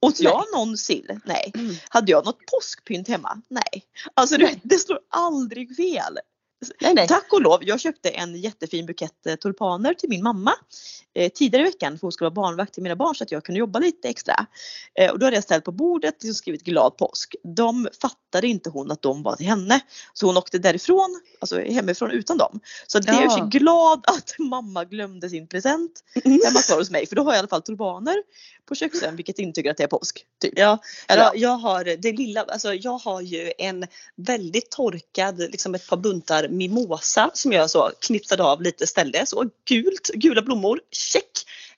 Åt 0.00 0.20
Nej. 0.20 0.32
jag 0.32 0.44
någon 0.54 0.76
sill? 0.76 1.20
Nej. 1.24 1.52
Hade 1.88 2.12
jag 2.12 2.24
något 2.24 2.46
påskpynt 2.46 3.08
hemma? 3.08 3.42
Nej. 3.48 3.84
Alltså 4.14 4.36
du 4.36 4.46
vet, 4.46 4.58
det 4.62 4.78
slår 4.78 4.98
aldrig 5.10 5.76
fel. 5.76 6.18
Nej, 6.80 6.94
nej. 6.94 7.08
Tack 7.08 7.32
och 7.32 7.42
lov, 7.42 7.64
jag 7.64 7.80
köpte 7.80 8.08
en 8.10 8.36
jättefin 8.36 8.86
bukett 8.86 9.26
eh, 9.26 9.34
tulpaner 9.34 9.94
till 9.94 10.08
min 10.08 10.22
mamma 10.22 10.52
eh, 11.14 11.32
tidigare 11.32 11.62
i 11.62 11.70
veckan 11.70 11.98
för 11.98 12.02
hon 12.02 12.12
skulle 12.12 12.26
vara 12.30 12.34
barnvakt 12.34 12.74
till 12.74 12.82
mina 12.82 12.96
barn 12.96 13.14
så 13.14 13.24
att 13.24 13.32
jag 13.32 13.44
kunde 13.44 13.58
jobba 13.58 13.78
lite 13.78 14.08
extra. 14.08 14.46
Eh, 14.98 15.10
och 15.10 15.18
då 15.18 15.26
hade 15.26 15.36
jag 15.36 15.44
ställt 15.44 15.64
på 15.64 15.72
bordet 15.72 16.24
och 16.24 16.36
skrivit 16.36 16.62
glad 16.62 16.96
påsk. 16.96 17.34
De 17.56 17.88
fattade 18.00 18.46
inte 18.48 18.70
hon 18.70 18.90
att 18.90 19.02
de 19.02 19.22
var 19.22 19.36
till 19.36 19.46
henne. 19.46 19.80
Så 20.12 20.26
hon 20.26 20.36
åkte 20.36 20.58
därifrån, 20.58 21.20
alltså 21.40 21.60
hemifrån 21.60 22.10
utan 22.10 22.38
dem. 22.38 22.60
Så 22.86 22.98
det 22.98 23.10
är 23.12 23.22
jag 23.22 23.38
Ja. 23.38 23.44
glad 23.50 24.04
att 24.06 24.34
mamma 24.38 24.84
glömde 24.84 25.30
sin 25.30 25.46
present 25.48 26.00
hemma 26.24 26.60
kvar 26.66 26.76
hos 26.78 26.90
mig 26.90 27.06
för 27.06 27.16
då 27.16 27.22
har 27.22 27.30
jag 27.30 27.36
i 27.36 27.38
alla 27.38 27.48
fall 27.48 27.62
tulpaner 27.62 28.16
på 28.68 28.74
köksön 28.74 29.16
vilket 29.16 29.38
intygar 29.38 29.70
att 29.70 29.76
det 29.76 29.82
är 29.82 29.88
påsk. 29.88 30.24
Typ. 30.44 30.58
Ja, 30.58 30.78
Eller 31.08 31.30
jag, 31.34 31.56
har 31.56 31.84
det 31.84 32.12
lilla, 32.12 32.42
alltså 32.42 32.74
jag 32.74 32.98
har 32.98 33.20
ju 33.20 33.52
en 33.58 33.86
väldigt 34.16 34.70
torkad, 34.70 35.38
liksom 35.38 35.74
ett 35.74 35.86
par 35.86 35.96
buntar 35.96 36.48
mimosa 36.48 37.30
som 37.34 37.52
jag 37.52 37.70
så 37.70 37.90
knipsade 38.00 38.42
av 38.42 38.62
lite 38.62 38.86
ställde. 38.86 39.26
Så 39.26 39.50
gult, 39.68 40.10
gula 40.14 40.42
blommor, 40.42 40.80
check! 40.90 41.30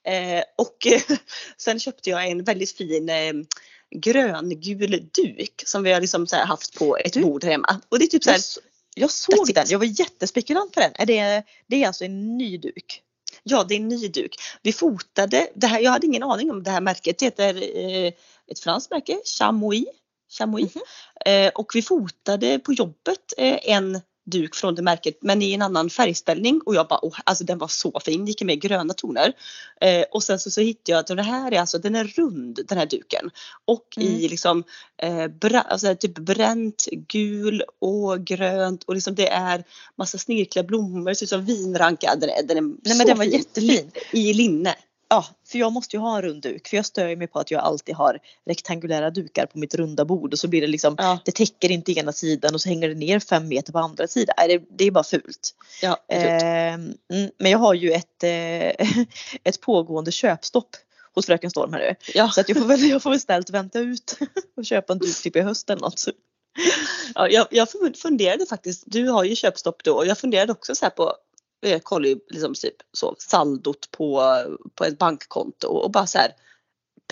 Eh, 0.05 0.43
och 0.57 0.87
sen 1.57 1.81
köpte 1.81 2.11
jag 2.11 2.29
en 2.29 2.45
väldigt 2.45 2.77
fin 2.77 3.09
eh, 3.09 3.33
gröngul 3.97 5.09
duk 5.13 5.63
som 5.67 5.83
vi 5.83 5.93
har 5.93 6.01
liksom 6.01 6.27
så 6.27 6.37
haft 6.37 6.79
på 6.79 6.97
ett 6.97 7.17
bord 7.17 7.45
hemma. 7.45 7.81
Och 7.89 7.99
det 7.99 8.05
är 8.05 8.09
typ 8.09 8.25
så 8.25 8.31
Jag, 8.31 8.35
här, 8.35 8.43
jag 8.95 9.11
såg 9.11 9.55
den, 9.55 9.67
jag 9.69 9.79
var 9.79 10.01
jättespekulant 10.01 10.73
på 10.73 10.81
den. 10.81 10.93
Är 10.95 11.07
det, 11.07 11.43
det 11.67 11.83
är 11.83 11.87
alltså 11.87 12.05
en 12.05 12.39
ny 12.39 12.59
duk? 12.59 13.03
ja 13.49 13.65
det 13.65 13.75
är 13.75 13.81
en 13.81 13.89
ny 13.89 14.09
duk. 14.09 14.37
Vi 14.63 14.73
fotade, 14.73 15.49
det 15.55 15.67
här, 15.67 15.81
jag 15.81 15.91
hade 15.91 16.07
ingen 16.07 16.23
aning 16.23 16.51
om 16.51 16.63
det 16.63 16.71
här 16.71 16.81
märket, 16.81 17.19
det 17.19 17.25
heter 17.25 17.55
eh, 17.79 18.13
ett 18.51 18.61
franskt 18.61 18.91
märke, 18.91 19.19
Chamois. 19.39 19.87
Chamois. 20.39 20.75
Mhm. 20.75 20.83
Eh, 21.27 21.51
och 21.55 21.73
vi 21.75 21.83
fotade 21.83 22.59
på 22.59 22.73
jobbet 22.73 23.33
eh, 23.37 23.59
en 23.63 24.01
duk 24.31 24.55
från 24.55 24.75
det 24.75 24.83
märket 24.83 25.19
men 25.21 25.43
i 25.43 25.53
en 25.53 25.63
annan 25.63 25.91
färgställning 25.91 26.61
och 26.67 26.75
jag 26.75 26.89
bara, 26.89 27.01
oh, 27.03 27.19
alltså 27.25 27.45
den 27.45 27.59
var 27.59 27.69
så 27.69 28.01
fin, 28.05 28.27
gick 28.27 28.43
med 28.43 28.61
gröna 28.61 28.95
toner. 28.95 29.33
Eh, 29.81 30.05
och 30.13 30.23
sen 30.23 30.39
så, 30.39 30.51
så 30.51 30.61
hittade 30.61 30.93
jag 30.93 30.99
att 30.99 31.07
den 31.07 31.19
här 31.19 31.53
är 31.53 31.61
alltså, 31.61 31.79
den 31.79 31.95
är 31.95 32.05
rund 32.05 32.59
den 32.69 32.79
här 32.79 32.87
duken. 32.87 33.31
Och 33.65 33.87
i 33.97 34.07
Mm. 34.09 34.31
liksom 34.31 34.65
eh, 35.03 35.27
bra, 35.27 35.61
alltså, 35.61 35.95
typ 35.95 36.19
bränt, 36.19 36.87
gul 36.93 37.63
och 37.81 38.25
grönt 38.25 38.85
och 38.85 38.95
liksom 38.95 39.15
det 39.15 39.29
är 39.29 39.65
massa 39.99 40.19
snirkliga 40.19 40.63
blommor, 40.63 41.15
ser 41.15 41.27
ut 41.27 41.31
som 41.31 41.45
vinranka. 41.45 42.15
Den 42.21 42.31
är, 42.31 42.43
den 42.43 42.57
är 42.57 42.63
Nej 42.63 42.97
men 42.97 43.07
den 43.07 43.19
var 43.19 43.25
fin. 43.25 43.33
jättefin. 43.33 43.91
I 44.13 44.33
linne. 44.35 44.75
Ja, 45.09 45.27
för 45.47 45.59
jag 45.59 45.73
måste 45.73 45.97
ju 45.97 46.01
ha 46.01 46.17
en 46.17 46.23
rund 46.23 46.43
duk 46.43 46.69
för 46.69 46.77
jag 46.77 46.87
stör 46.87 47.17
mig 47.17 47.27
på 47.27 47.39
att 47.39 47.51
jag 47.51 47.61
alltid 47.61 47.95
har 47.95 48.19
rektangulära 48.47 49.11
dukar 49.11 49.47
på 49.47 49.59
mitt 49.59 49.75
runda 49.75 50.05
bord 50.05 50.33
och 50.33 50.39
så 50.39 50.49
blir 50.49 50.61
det 50.61 50.67
liksom 50.67 50.95
Ja, 50.99 51.19
det 51.25 51.33
täcker 51.33 51.71
inte 51.71 51.93
ena 51.93 52.13
sidan 52.13 52.55
och 52.55 52.61
så 52.61 52.69
hänger 52.69 52.89
det 52.89 52.95
ner 52.95 53.21
fem 53.21 53.49
meter 53.49 53.73
på 53.73 53.79
andra 53.79 54.07
sidan. 54.07 54.35
Nej, 54.39 54.49
det, 54.49 54.65
det 54.79 54.85
är 54.85 54.91
bara 54.91 55.05
fult. 55.05 55.55
ja, 55.83 55.97
fult. 56.13 56.43
Eh, 56.43 56.79
men 57.39 57.51
jag 57.51 57.59
har 57.59 57.75
ju 57.75 57.93
ett, 57.93 58.23
eh, 58.23 58.87
ett 59.45 59.61
pågående 59.61 60.13
köpstopp 60.13 60.77
hos 61.15 61.27
Fröken 61.27 61.51
Storm 61.51 61.73
här 61.73 61.81
nu. 61.81 61.95
ja. 62.15 62.31
Så 62.31 62.41
att 62.41 62.49
jag 62.49 62.59
får 62.59 62.67
väl, 62.67 62.89
jag 62.89 63.03
får 63.03 63.11
väl 63.11 63.21
ställt 63.21 63.51
vänta 63.51 63.79
ut 63.79 64.19
och 64.57 64.65
köpa 64.65 64.93
en 64.93 64.99
duk 64.99 65.23
typ 65.23 65.37
i 65.37 65.41
höst 65.41 65.71
eller 65.71 65.83
något. 65.83 66.05
Ja, 67.15 67.29
jag, 67.29 67.47
jag 67.51 67.69
funderade 68.03 68.47
faktiskt, 68.47 68.85
du 68.87 69.09
har 69.09 69.25
ju 69.25 69.37
köpstopp 69.37 69.85
då 69.85 69.95
och 69.95 70.07
jag 70.07 70.19
funderade 70.19 70.53
också 70.53 70.75
så 70.75 70.91
på 70.91 71.15
jag 71.61 71.85
kollar 71.85 72.09
ju 72.09 72.19
liksom 72.29 72.55
typ 72.55 72.77
så 72.93 73.17
saldot 73.19 73.91
på, 73.91 74.23
på 74.75 74.85
ett 74.85 74.99
bankkonto 74.99 75.69
och 75.69 75.91
bara 75.91 76.07
så 76.07 76.19
här 76.19 76.33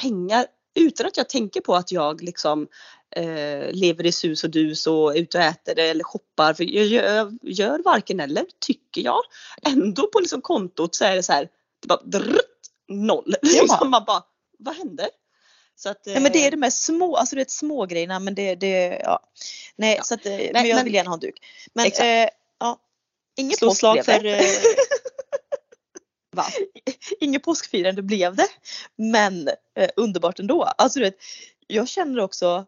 pengar 0.01 0.47
utan 0.75 1.07
att 1.07 1.17
jag 1.17 1.29
tänker 1.29 1.61
på 1.61 1.75
att 1.75 1.93
jag 1.93 2.23
liksom 2.23 2.69
eh, 3.17 3.71
lever 3.73 4.07
i 4.07 4.13
sus 4.13 4.45
och 4.45 4.51
dus 4.51 4.87
och 4.87 5.17
är 5.17 5.21
ute 5.21 5.39
och 5.39 5.45
äter 5.45 5.79
eller 5.79 6.05
shoppar. 6.05 6.55
För 6.55 6.65
jag 6.65 6.85
gör, 6.87 7.33
gör 7.43 7.83
varken 7.85 8.21
eller 8.21 8.47
tycker 8.59 9.01
jag. 9.01 9.21
Ändå 9.63 10.07
på 10.07 10.21
liksom 10.21 10.41
kontot 10.41 10.95
så 10.95 11.05
är 11.05 11.17
det 11.17 11.23
så 11.23 11.33
här 11.33 11.49
det 11.81 11.89
bara 11.89 12.03
drrrt, 12.05 12.41
noll. 12.89 13.35
Liksom 13.43 13.91
man 13.91 14.05
bara, 14.07 14.23
vad 14.59 14.77
hände? 14.77 15.09
Så 15.77 15.89
att, 15.89 16.07
Nej 16.07 16.21
men 16.21 16.33
det 16.33 16.39
är 16.39 16.47
eh, 16.47 16.51
de 16.51 16.63
här 16.63 16.71
små, 16.71 17.17
alltså 17.17 17.37
det 17.37 17.43
är 17.43 17.47
små 17.49 17.87
grejerna 17.87 18.19
men 18.21 18.35
det, 18.35 18.55
det 18.55 19.01
ja. 19.05 19.21
Nej 19.77 19.95
Ja. 19.97 20.03
så 20.03 20.15
att, 20.15 20.27
eh, 20.27 20.33
men 20.53 20.67
jag 20.69 20.77
men- 20.77 20.85
vill 20.85 20.95
gärna 20.95 21.11
ha 21.11 21.15
en 21.15 21.21
duk. 21.21 21.35
Men 21.73 21.87
eh. 21.87 22.29
Inget 23.37 23.59
slå 23.59 23.71
slag 23.75 24.05
för... 24.05 24.25
eh, 24.25 24.41
Va? 26.37 26.47
Inget 27.21 27.43
påskfirande 27.43 28.03
blev 28.03 28.37
det. 28.37 28.49
Men 28.97 29.49
eh, 29.77 29.91
underbart 29.97 30.39
ändå. 30.39 30.63
Alltså 30.63 30.99
du 30.99 31.05
vet, 31.05 31.17
jag 31.67 31.89
känner 31.89 32.21
också 32.21 32.67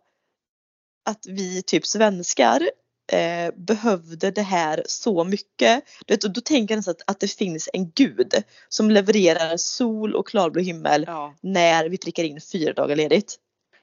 att 1.04 1.26
vi 1.26 1.62
typ 1.62 1.86
svenskar 1.86 2.70
eh, 3.12 3.54
behövde 3.56 4.30
det 4.30 4.42
här 4.42 4.82
så 4.86 5.24
mycket. 5.24 5.84
Du 6.06 6.14
vet, 6.14 6.24
och 6.24 6.30
då 6.32 6.40
tänker 6.40 6.74
jag 6.74 6.78
nästan 6.78 6.92
att, 6.92 7.10
att 7.10 7.20
det 7.20 7.28
finns 7.28 7.68
en 7.72 7.90
gud 7.90 8.34
som 8.68 8.90
levererar 8.90 9.56
sol 9.56 10.14
och 10.14 10.26
klarblå 10.28 10.60
himmel 10.60 11.04
Ja. 11.06 11.34
när 11.40 11.88
vi 11.88 11.98
prickar 11.98 12.24
in 12.24 12.40
fyra 12.40 12.72
dagar 12.72 12.96
ledigt. 12.96 13.36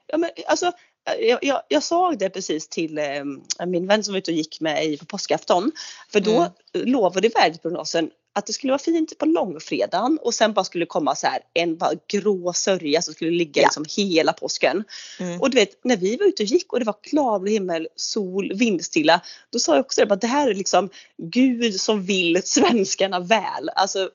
Ja, 0.06 0.18
men 0.18 0.30
alltså, 0.46 0.72
jag, 1.20 1.38
jag, 1.44 1.62
jag 1.68 1.82
sa 1.82 2.12
det 2.12 2.30
precis 2.30 2.68
till 2.68 2.98
eh, 2.98 3.24
min 3.66 3.86
vän 3.86 4.04
som 4.04 4.12
var 4.14 4.18
ute 4.18 4.30
och 4.30 4.36
gick 4.36 4.60
med 4.60 4.84
i 4.86 4.96
på 4.96 5.04
påskafton. 5.06 5.72
För 6.12 6.20
då 6.20 6.34
Mm. 6.76 6.88
lovade 6.90 7.28
väderprognosen 7.28 8.10
att 8.36 8.46
det 8.46 8.52
skulle 8.52 8.70
vara 8.72 8.78
fint 8.78 9.18
på 9.18 9.26
långfredagen 9.26 10.18
och 10.22 10.34
sen 10.34 10.52
bara 10.52 10.64
skulle 10.64 10.86
komma 10.86 11.14
så 11.16 11.26
här 11.26 11.40
en 11.54 11.76
bara 11.76 11.90
grå 12.08 12.52
sörja 12.52 13.02
som 13.02 13.14
skulle 13.14 13.30
ligga 13.30 13.62
Ja. 13.62 13.66
liksom 13.68 13.84
hela 13.96 14.32
påsken. 14.32 14.84
Mm. 15.20 15.40
Och 15.40 15.50
du 15.50 15.54
vet 15.54 15.84
när 15.84 15.96
vi 15.96 16.16
var 16.16 16.26
ute 16.26 16.42
och 16.42 16.46
gick 16.46 16.72
och 16.72 16.78
det 16.78 16.84
var 16.84 16.96
klarblå 17.02 17.50
himmel, 17.50 17.88
sol, 17.96 18.52
vindstilla. 18.54 19.20
Då 19.50 19.58
sa 19.58 19.74
jag 19.74 19.80
också 19.84 20.04
det, 20.06 20.14
att 20.14 20.20
det 20.20 20.26
här 20.26 20.50
är 20.50 20.54
liksom 20.54 20.90
Gud 21.22 21.80
som 21.80 22.02
vill 22.04 22.42
svenskarna 22.44 23.20
väl. 23.20 23.68
Alltså 23.76 24.10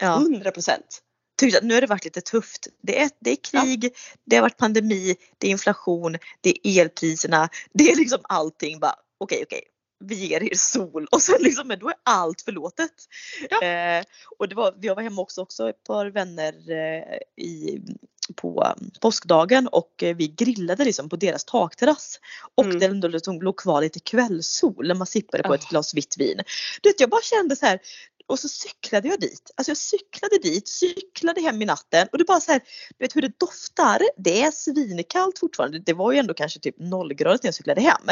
Ja. 0.00 0.14
100 0.16 0.50
procent. 0.50 1.02
Tyckte 1.36 1.58
att 1.58 1.64
nu 1.64 1.74
har 1.74 1.80
det 1.80 1.86
varit 1.86 2.04
lite 2.04 2.20
tufft. 2.20 2.66
Det 2.82 3.00
är, 3.00 3.10
det 3.20 3.30
är 3.30 3.36
krig, 3.36 3.94
det 4.24 4.36
har 4.36 4.42
varit 4.42 4.56
pandemi, 4.56 5.16
det 5.38 5.46
är 5.46 5.50
inflation, 5.50 6.16
det 6.40 6.50
är 6.62 6.80
elpriserna, 6.80 7.48
det 7.72 7.90
är 7.90 7.96
liksom 7.96 8.18
allting 8.22 8.78
bara 8.80 8.94
okej 9.18 9.42
okej. 9.46 9.62
Vi 10.04 10.14
ger 10.14 10.42
er 10.42 10.54
sol 10.54 11.06
och 11.10 11.22
sen 11.22 11.36
liksom, 11.40 11.68
men 11.68 11.78
då 11.78 11.88
är 11.88 11.94
allt 12.02 12.40
förlåtet. 12.40 12.92
Ja. 13.50 13.62
Eh, 13.62 14.04
och 14.38 14.48
det 14.48 14.54
var, 14.54 14.74
jag 14.80 14.94
var 14.94 15.02
hemma 15.02 15.22
också, 15.22 15.40
också 15.42 15.68
ett 15.68 15.84
par 15.84 16.06
vänner 16.06 16.54
eh, 16.70 17.44
i, 17.44 17.78
på 18.34 18.74
påskdagen 19.00 19.68
och 19.68 20.02
eh, 20.02 20.16
vi 20.16 20.28
grillade 20.28 20.84
liksom 20.84 21.08
på 21.08 21.16
deras 21.16 21.44
takterrass. 21.44 22.20
Och 22.54 22.64
Mm. 22.64 22.78
det 22.78 22.86
ändå 22.86 23.08
liksom 23.08 23.42
låg 23.42 23.56
kvar 23.56 23.80
lite 23.80 24.00
kvällssol 24.00 24.88
när 24.88 24.94
man 24.94 25.06
sippade 25.06 25.42
på 25.42 25.54
ett 25.54 25.62
Oh. 25.64 25.70
glas 25.70 25.94
vitt 25.94 26.16
vin. 26.18 26.40
Du 26.82 26.88
vet, 26.88 27.00
jag 27.00 27.10
bara 27.10 27.22
kände 27.22 27.56
så 27.56 27.66
här 27.66 27.80
och 28.28 28.38
så 28.38 28.48
cyklade 28.48 29.08
jag 29.08 29.20
dit. 29.20 29.50
Alltså 29.56 29.70
jag 29.70 29.76
cyklade 29.76 30.38
dit, 30.38 30.68
cyklade 30.68 31.40
hem 31.40 31.62
i 31.62 31.64
natten 31.64 32.08
och 32.12 32.18
det 32.18 32.24
bara 32.24 32.40
så 32.40 32.52
här, 32.52 32.60
du 32.98 33.04
vet 33.04 33.16
hur 33.16 33.22
det 33.22 33.38
doftar. 33.40 34.02
Det 34.16 34.42
är 34.42 34.50
svinkallt 34.50 35.38
fortfarande. 35.38 35.78
Det 35.78 35.92
var 35.92 36.12
ju 36.12 36.18
ändå 36.18 36.34
kanske 36.34 36.60
typ 36.60 36.74
nollgradigt 36.78 37.42
när 37.42 37.48
jag 37.48 37.54
cyklade 37.54 37.80
hem. 37.80 38.02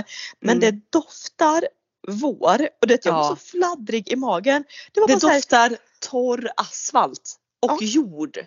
Men 0.41 0.57
Mm. 0.59 0.61
det 0.61 0.81
doftar 0.91 1.69
vår 2.09 2.69
och 2.81 2.87
det, 2.87 3.05
jag 3.05 3.13
var 3.13 3.21
Ja. 3.21 3.29
så 3.29 3.37
fladdrig 3.37 4.09
i 4.13 4.17
magen. 4.17 4.65
Det 4.93 5.01
var 5.01 5.09
Det 5.09 5.13
bara 5.15 5.21
så 5.21 5.29
här, 5.29 5.37
doftar 5.37 5.77
torr 6.01 6.49
asfalt 6.57 7.37
och 7.63 7.71
Ja. 7.73 7.79
jord. 7.81 8.39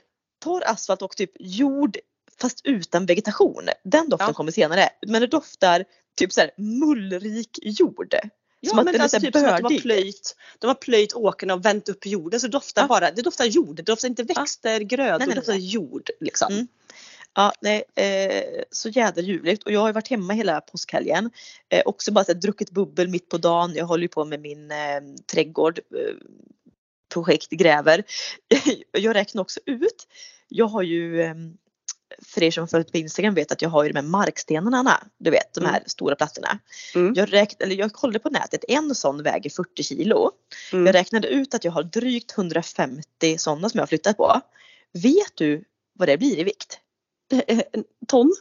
torr 0.43 0.63
asfalt 0.65 1.01
och 1.01 1.17
typ 1.17 1.31
jord 1.39 1.97
fast 2.41 2.61
utan 2.63 3.05
vegetation. 3.05 3.69
Den 3.83 4.09
doften 4.09 4.27
Ja. 4.27 4.33
kommer 4.33 4.51
senare. 4.51 4.89
Men 5.07 5.21
det 5.21 5.27
doftar 5.27 5.85
typ 6.17 6.33
så 6.33 6.41
här 6.41 6.51
mullrik 6.57 7.59
jord. 7.61 8.15
Ja, 8.67 8.69
Som 8.69 8.79
att 8.79 8.85
men 8.85 8.93
den 8.93 9.01
är 9.01 9.03
alltså 9.03 9.17
så 9.19 9.25
typ 9.25 9.35
att 9.35 9.43
de 9.43 9.49
har 9.51 9.61
bördig. 9.61 9.81
plöjt, 9.81 10.35
de 10.59 10.67
har 10.67 10.75
plöjt 10.75 11.13
åkerna 11.13 11.53
och 11.53 11.65
vänt 11.65 11.89
upp 11.89 12.05
jorden 12.05 12.39
så 12.39 12.47
det 12.47 12.51
doftar 12.51 12.81
Ja. 12.81 12.87
bara, 12.87 13.11
det 13.11 13.21
doftar 13.21 13.45
jord, 13.45 13.75
det 13.75 13.81
doftar 13.83 14.07
inte 14.07 14.23
växter, 14.23 14.79
grödor, 14.79 15.19
Nej, 15.19 15.27
nej, 15.27 15.27
det 15.27 15.35
doftar 15.35 15.53
nej. 15.53 15.67
jord 15.67 16.09
liksom. 16.19 16.53
Mm. 16.53 16.67
Ja, 17.33 17.53
nej, 17.61 17.83
eh, 17.95 18.63
så 18.71 18.89
jädra 18.89 19.21
ljuvligt 19.21 19.63
och 19.63 19.71
jag 19.71 19.79
har 19.79 19.87
ju 19.87 19.93
varit 19.93 20.07
hemma 20.07 20.33
hela 20.33 20.61
påskhelgen. 20.61 21.31
Eh, 21.69 21.81
också 21.85 22.11
bara 22.11 22.25
så 22.25 22.33
här, 22.33 22.39
druckit 22.39 22.71
bubbel 22.71 23.07
mitt 23.07 23.29
på 23.29 23.37
dagen. 23.37 23.73
Jag 23.75 23.85
håller 23.85 24.01
ju 24.01 24.07
på 24.07 24.25
med 24.25 24.41
min 24.41 24.71
eh, 24.71 24.77
trädgård. 25.31 25.79
Eh, 25.79 26.15
projekt 27.13 27.49
gräver. 27.49 28.03
jag 28.91 29.15
räknar 29.15 29.41
också 29.41 29.59
ut. 29.65 30.07
Jag 30.47 30.67
har 30.67 30.81
ju 30.83 31.21
eh, 31.21 31.35
för 32.25 32.43
er 32.43 32.51
som 32.51 32.67
följt 32.67 32.91
på 32.91 32.97
Instagram 32.97 33.33
vet 33.33 33.51
att 33.51 33.61
jag 33.61 33.69
har 33.69 33.83
ju 33.83 33.91
de 33.91 33.95
här 33.99 34.07
markstenarna. 34.07 35.03
Du 35.17 35.31
vet 35.31 35.53
de 35.53 35.65
här 35.65 35.77
Mm. 35.77 35.83
stora 35.87 36.15
plattorna. 36.15 36.59
Mm. 36.95 37.13
Jag, 37.13 37.33
räkn, 37.33 37.55
eller 37.63 37.75
jag 37.75 37.93
kollade 37.93 38.19
på 38.19 38.29
nätet. 38.29 38.63
En 38.67 38.95
sån 38.95 39.23
väger 39.23 39.49
40 39.49 39.83
kilo. 39.83 40.31
Mm. 40.73 40.85
Jag 40.85 40.95
räknade 40.95 41.27
ut 41.27 41.53
att 41.53 41.63
jag 41.63 41.71
har 41.71 41.83
drygt 41.83 42.37
150 42.37 43.37
sådana 43.37 43.69
som 43.69 43.77
jag 43.77 43.81
har 43.81 43.87
flyttat 43.87 44.17
på. 44.17 44.41
Vet 44.93 45.35
du 45.35 45.63
vad 45.93 46.07
det 46.07 46.17
blir 46.17 46.39
i 46.39 46.43
vikt? 46.43 46.79
En 47.47 47.83
ton. 48.07 48.33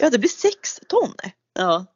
Ja 0.00 0.10
det 0.10 0.18
blir 0.18 0.30
6 0.30 0.80
ton. 0.88 1.14
Ja. 1.54 1.86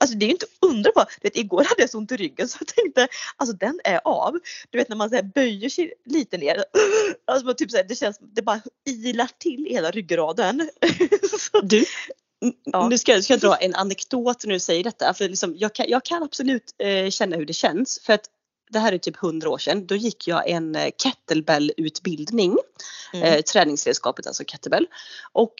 Alltså 0.00 0.16
det 0.16 0.24
är 0.24 0.26
ju 0.26 0.32
inte 0.32 0.46
undra 0.60 0.92
på. 0.92 1.00
Du 1.00 1.28
vet, 1.28 1.36
igår 1.36 1.64
hade 1.64 1.82
jag 1.82 1.90
så 1.90 1.98
ont 1.98 2.12
i 2.12 2.16
ryggen 2.16 2.48
så 2.48 2.58
jag 2.60 2.68
tänkte 2.68 3.08
alltså 3.36 3.56
den 3.56 3.80
är 3.84 4.00
av. 4.04 4.38
Du 4.70 4.78
vet 4.78 4.88
när 4.88 4.96
man 4.96 5.10
så 5.10 5.22
böjer 5.34 5.68
sig 5.68 5.92
lite 6.04 6.38
ner. 6.38 6.64
Alltså 7.24 7.46
man 7.46 7.56
typ 7.56 7.70
så 7.70 7.76
här, 7.76 7.84
det 7.84 7.94
känns, 7.94 8.18
det 8.20 8.42
bara 8.42 8.60
ilar 8.86 9.30
till 9.38 9.66
i 9.66 9.72
hela 9.72 9.90
ryggraden. 9.90 10.70
Du, 11.62 11.84
Ja. 12.64 12.88
nu 12.88 12.98
ska 12.98 13.12
jag, 13.12 13.24
ska 13.24 13.32
jag 13.32 13.40
dra 13.40 13.56
en 13.56 13.74
anekdot 13.74 14.44
när 14.44 14.52
du 14.52 14.60
säger 14.60 14.84
detta. 14.84 15.14
För 15.14 15.28
liksom, 15.28 15.54
jag, 15.56 15.74
kan, 15.74 15.86
jag 15.88 16.04
kan 16.04 16.22
absolut 16.22 16.74
eh, 16.78 17.10
känna 17.10 17.36
hur 17.36 17.46
det 17.46 17.52
känns. 17.52 18.00
För 18.02 18.12
att 18.12 18.24
det 18.70 18.78
här 18.78 18.92
är 18.92 18.98
typ 18.98 19.22
100 19.22 19.50
år 19.50 19.58
sedan. 19.58 19.86
Då 19.86 19.96
gick 19.96 20.28
jag 20.28 20.48
en 20.48 20.74
eh, 20.74 20.90
kettlebell-utbildning. 20.96 22.56
Mm. 23.12 23.24
eh, 23.24 23.40
träningsredskapet, 23.40 24.26
alltså 24.26 24.44
kettlebell. 24.44 24.86
Och 25.32 25.54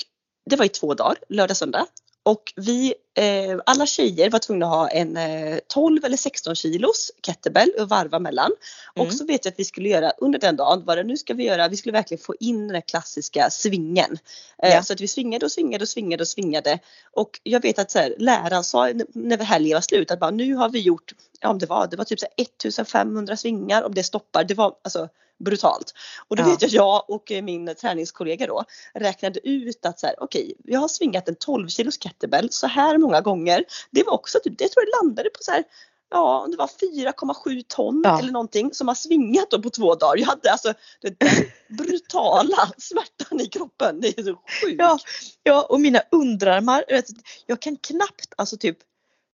det 0.50 0.56
var 0.56 0.64
i 0.64 0.68
två 0.68 0.94
dagar, 0.94 1.16
lördag 1.28 1.56
söndag. 1.56 1.86
Och 2.28 2.52
vi, 2.56 2.94
eh, 3.14 3.60
alla 3.66 3.86
tjejer 3.86 4.30
var 4.30 4.38
tvungna 4.38 4.66
att 4.66 4.72
ha 4.72 4.88
en 4.88 5.16
eh, 5.16 5.58
12 5.66 6.04
eller 6.04 6.16
16 6.16 6.54
kilos 6.54 7.10
kettlebell 7.22 7.72
och 7.80 7.88
varva 7.88 8.18
mellan. 8.18 8.50
Mm. 8.96 9.06
Och 9.08 9.14
så 9.14 9.24
vet 9.24 9.44
jag 9.44 9.52
att 9.52 9.58
vi 9.58 9.64
skulle 9.64 9.88
göra 9.88 10.10
under 10.18 10.38
den 10.38 10.56
dagen, 10.56 10.82
vad 10.86 10.98
det 10.98 11.04
nu 11.04 11.16
ska 11.16 11.34
vi 11.34 11.44
göra, 11.44 11.68
vi 11.68 11.76
skulle 11.76 11.92
verkligen 11.92 12.22
få 12.22 12.34
in 12.40 12.68
den 12.68 12.82
klassiska 12.82 13.50
svingen. 13.50 14.18
Eh, 14.62 14.74
Ja. 14.74 14.82
Så 14.82 14.92
att 14.92 15.00
vi 15.00 15.08
svingade 15.08 15.46
och 15.46 15.52
svingade 15.52 15.82
och 15.82 15.88
svingade 15.88 16.22
och 16.22 16.28
svingade. 16.28 16.78
Och 17.12 17.40
jag 17.42 17.62
vet 17.62 17.78
att 17.78 17.90
så 17.90 17.98
här, 17.98 18.14
läraren 18.18 18.64
sa 18.64 18.90
när 19.12 19.38
helgen 19.38 19.76
var 19.76 19.80
slut 19.80 20.10
att 20.10 20.20
bara, 20.20 20.30
nu 20.30 20.54
har 20.54 20.68
vi 20.68 20.80
gjort, 20.80 21.12
ja 21.40 21.48
om 21.48 21.58
det 21.58 21.66
var, 21.66 21.86
det 21.86 21.96
var 21.96 22.04
typ 22.04 22.20
så 22.20 22.26
här 22.26 22.44
1500 22.44 23.36
svingar 23.36 23.82
om 23.82 23.94
det 23.94 24.02
stoppar. 24.02 24.44
Det 24.44 24.54
var 24.54 24.74
alltså 24.82 25.08
brutalt. 25.38 25.94
Och 26.28 26.36
då 26.36 26.42
Ja. 26.42 26.46
vet 26.46 26.62
jag, 26.62 26.70
jag 26.70 27.10
och 27.10 27.32
eh, 27.32 27.42
min 27.42 27.74
träningskollega 27.80 28.46
då 28.46 28.64
räknade 28.94 29.48
ut 29.48 29.86
att 29.86 30.00
så 30.00 30.06
här, 30.06 30.16
okej, 30.22 30.54
jag 30.64 30.80
har 30.80 30.88
svingat 30.88 31.28
en 31.28 31.34
12 31.36 31.68
kilos 31.68 31.98
kettlebell 32.02 32.48
så 32.52 32.66
här 32.66 32.98
många 32.98 33.20
gånger. 33.20 33.64
Det 33.90 34.02
var 34.06 34.12
också 34.12 34.38
typ, 34.44 34.58
det 34.58 34.68
tror 34.68 34.84
jag 34.84 35.04
landade 35.04 35.30
på 35.30 35.38
så 35.40 35.50
här, 35.50 35.64
ja 36.10 36.46
det 36.50 36.56
var 36.56 36.66
4,7 36.66 37.62
ton 37.68 38.02
Ja. 38.04 38.18
eller 38.18 38.32
någonting 38.32 38.74
som 38.74 38.88
har 38.88 38.94
svingat 38.94 39.50
då 39.50 39.62
på 39.62 39.70
två 39.70 39.94
dagar. 39.94 40.16
Jag 40.16 40.26
hade 40.26 40.52
alltså 40.52 40.74
den 41.00 41.16
brutala 41.78 42.70
smärtan 42.78 43.40
i 43.40 43.46
kroppen. 43.46 44.00
Det 44.00 44.18
är 44.18 44.22
så 44.22 44.34
sjukt. 44.62 44.76
Ja, 44.78 44.98
ja 45.42 45.66
och 45.70 45.80
mina 45.80 46.00
underarmar, 46.12 46.84
jag 47.46 47.60
kan 47.60 47.76
knappt 47.76 48.32
alltså 48.36 48.56
typ 48.56 48.78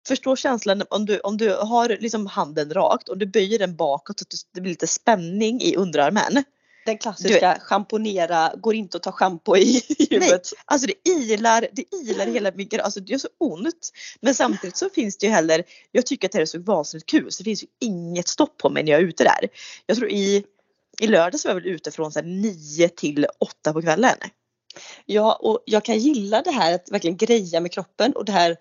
förstå 0.07 0.35
känslan 0.35 0.83
om 0.89 1.05
du, 1.05 1.19
om 1.19 1.37
du 1.37 1.53
har 1.53 1.97
liksom 1.99 2.27
handen 2.27 2.73
rakt 2.73 3.09
och 3.09 3.17
du 3.17 3.25
böjer 3.25 3.59
den 3.59 3.75
bakåt 3.75 4.19
så 4.19 4.23
att 4.23 4.53
det 4.53 4.61
blir 4.61 4.71
lite 4.71 4.87
spänning 4.87 5.61
i 5.61 5.75
underarmen. 5.75 6.43
Den 6.85 6.97
klassiska 6.97 7.57
schamponera, 7.61 8.53
går 8.55 8.75
inte 8.75 8.97
att 8.97 9.03
ta 9.03 9.11
schampo 9.11 9.57
i 9.57 9.81
huvudet. 10.09 10.49
Alltså 10.65 10.87
det 10.87 11.09
ilar, 11.09 11.67
det 11.71 11.95
ilar 11.95 12.25
hela 12.25 12.51
min 12.51 12.69
alltså 12.81 12.99
det 12.99 13.11
gör 13.11 13.17
så 13.17 13.27
ont. 13.37 13.91
Men 14.21 14.35
samtidigt 14.35 14.77
så 14.77 14.89
finns 14.89 15.17
det 15.17 15.25
ju 15.25 15.31
heller, 15.31 15.63
jag 15.91 16.05
tycker 16.05 16.27
att 16.27 16.31
det 16.31 16.37
här 16.37 16.41
är 16.41 16.45
så 16.45 16.59
vansinnigt 16.59 17.09
kul 17.09 17.31
så 17.31 17.43
det 17.43 17.47
finns 17.47 17.63
ju 17.63 17.67
inget 17.79 18.27
stopp 18.27 18.57
på 18.57 18.69
mig 18.69 18.83
när 18.83 18.91
jag 18.91 19.01
är 19.01 19.05
ute 19.05 19.23
där. 19.23 19.49
Jag 19.85 19.97
tror 19.97 20.09
i, 20.09 20.43
i 21.01 21.07
lördags 21.07 21.45
var 21.45 21.51
jag 21.51 21.55
väl 21.55 21.67
ute 21.67 21.91
från 21.91 22.11
så 22.11 22.19
här 22.19 22.27
9 22.27 22.89
till 22.89 23.27
8 23.39 23.73
på 23.73 23.81
kvällen. 23.81 24.15
Ja, 25.05 25.39
och 25.41 25.63
jag 25.65 25.85
kan 25.85 25.97
gilla 25.97 26.41
det 26.41 26.51
här 26.51 26.73
att 26.73 26.91
verkligen 26.91 27.17
greja 27.17 27.59
med 27.61 27.71
kroppen 27.71 28.13
och 28.13 28.25
det 28.25 28.31
här 28.31 28.57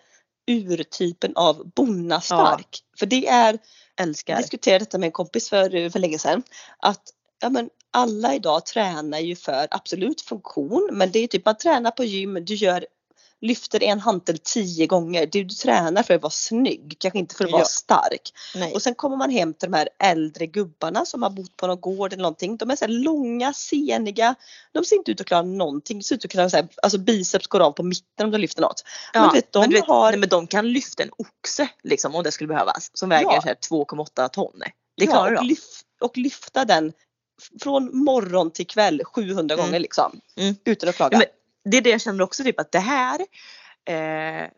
urtypen 0.49 1.33
av 1.37 1.71
bonnastark. 1.75 2.83
För 2.99 3.07
det 3.07 3.29
är, 3.29 3.59
jag 3.97 4.09
Älskar. 4.09 4.37
diskuterade 4.37 4.85
detta 4.85 4.99
med 4.99 5.07
en 5.07 5.13
kompis 5.13 5.49
för, 5.49 5.91
för 5.91 5.99
länge 5.99 6.19
sedan, 6.19 6.43
att 6.79 7.03
ja, 7.41 7.49
men 7.51 7.71
alla 7.91 8.35
idag 8.35 8.67
tränar 8.67 9.19
ju 9.19 9.37
för 9.37 9.69
absolut 9.71 10.21
funktion 10.21 10.91
men 10.93 11.13
det 11.13 11.19
är 11.19 11.27
typ 11.27 11.45
man 11.45 11.57
tränar 11.57 11.91
på 11.91 12.05
gym, 12.05 12.45
du 12.45 12.55
gör 12.55 12.87
lyfter 13.41 13.83
en 13.83 14.01
hantel 14.01 14.39
tio 14.39 14.87
gånger. 14.87 15.27
Du, 15.27 15.45
du 15.45 15.55
tränar 15.55 16.03
för 16.03 16.15
att 16.15 16.23
vara 16.23 16.31
snygg, 16.31 16.97
kanske 16.99 17.19
inte 17.19 17.35
för 17.35 17.45
att 17.45 17.51
vara 17.51 17.63
Ja. 17.63 17.67
stark. 17.67 18.33
Nej. 18.55 18.73
Och 18.75 18.83
sen 18.83 18.95
kommer 18.95 19.17
man 19.17 19.31
hem 19.31 19.55
till 19.55 19.71
de 19.71 19.77
här 19.77 19.89
äldre 20.03 20.47
gubbarna 20.47 21.05
som 21.05 21.23
har 21.23 21.31
bott 21.31 21.57
på 21.57 21.67
någon 21.67 21.81
gård 21.81 22.13
eller 22.13 22.23
någonting. 22.23 22.57
De 22.57 22.71
är 22.71 22.77
så 22.77 22.87
långa, 22.87 23.53
seniga. 23.53 24.35
De 24.73 24.85
ser 24.85 24.97
inte 24.97 25.11
ut 25.11 25.21
att 25.21 25.27
klara 25.27 25.43
någonting. 25.43 25.99
De 25.99 26.03
ser 26.05 26.15
ut 26.15 26.25
att 26.25 26.31
kunna, 26.31 26.51
så 26.51 26.57
här, 26.57 26.69
alltså 26.83 26.99
biceps 26.99 27.47
går 27.47 27.61
av 27.61 27.73
på 27.73 27.83
mitten 27.83 28.25
om 28.27 28.31
de 28.31 28.39
lyfter 28.39 28.63
något. 28.63 28.85
Ja, 29.13 29.21
men 29.21 29.29
du 29.29 29.35
vet, 29.35 29.53
de 29.53 29.61
men 29.61 29.71
du 29.71 29.77
vet, 29.77 29.85
har... 29.87 30.11
nej, 30.11 30.21
men 30.21 30.29
de 30.29 30.47
kan 30.47 30.73
lyfta 30.73 31.03
en 31.03 31.11
oxe 31.19 31.69
liksom 31.83 32.15
om 32.15 32.23
det 32.23 32.33
skulle 32.33 32.49
behövas. 32.49 32.91
Som 32.95 33.09
väger 33.09 33.33
Ja. 33.33 33.43
så 33.43 33.49
här 33.49 33.55
2,8 33.55 34.29
ton. 34.29 34.53
Det 34.97 35.05
ja, 35.05 35.11
klarar 35.11 35.33
och, 35.33 35.37
de. 35.43 35.47
lyf, 35.49 35.65
och 36.01 36.17
lyfta 36.19 36.65
den 36.65 36.93
från 37.63 37.99
morgon 38.05 38.51
till 38.51 38.67
kväll 38.67 39.03
700 39.05 39.55
Mm. 39.55 39.67
gånger 39.67 39.81
liksom. 39.81 40.21
Mm. 40.37 40.57
Utan 40.65 40.89
att 40.89 40.97
klaga. 40.97 41.15
Ja, 41.15 41.19
men 41.19 41.27
det 41.65 41.77
är 41.77 41.81
det 41.81 41.91
jag 41.91 42.01
känner 42.01 42.25
också 42.25 42.45
typ 42.45 42.61
att 42.61 42.73
det 42.73 42.79
här 42.79 43.21
eh, 43.85 44.51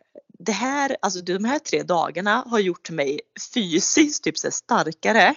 det 0.45 0.51
här, 0.51 0.97
alltså 1.01 1.21
de 1.21 1.45
här 1.45 1.59
tre 1.59 1.83
dagarna 1.83 2.43
har 2.47 2.59
gjort 2.59 2.89
mig 2.89 3.19
fysiskt 3.53 4.23
typ 4.23 4.37
så 4.37 4.51
starkare 4.51 5.35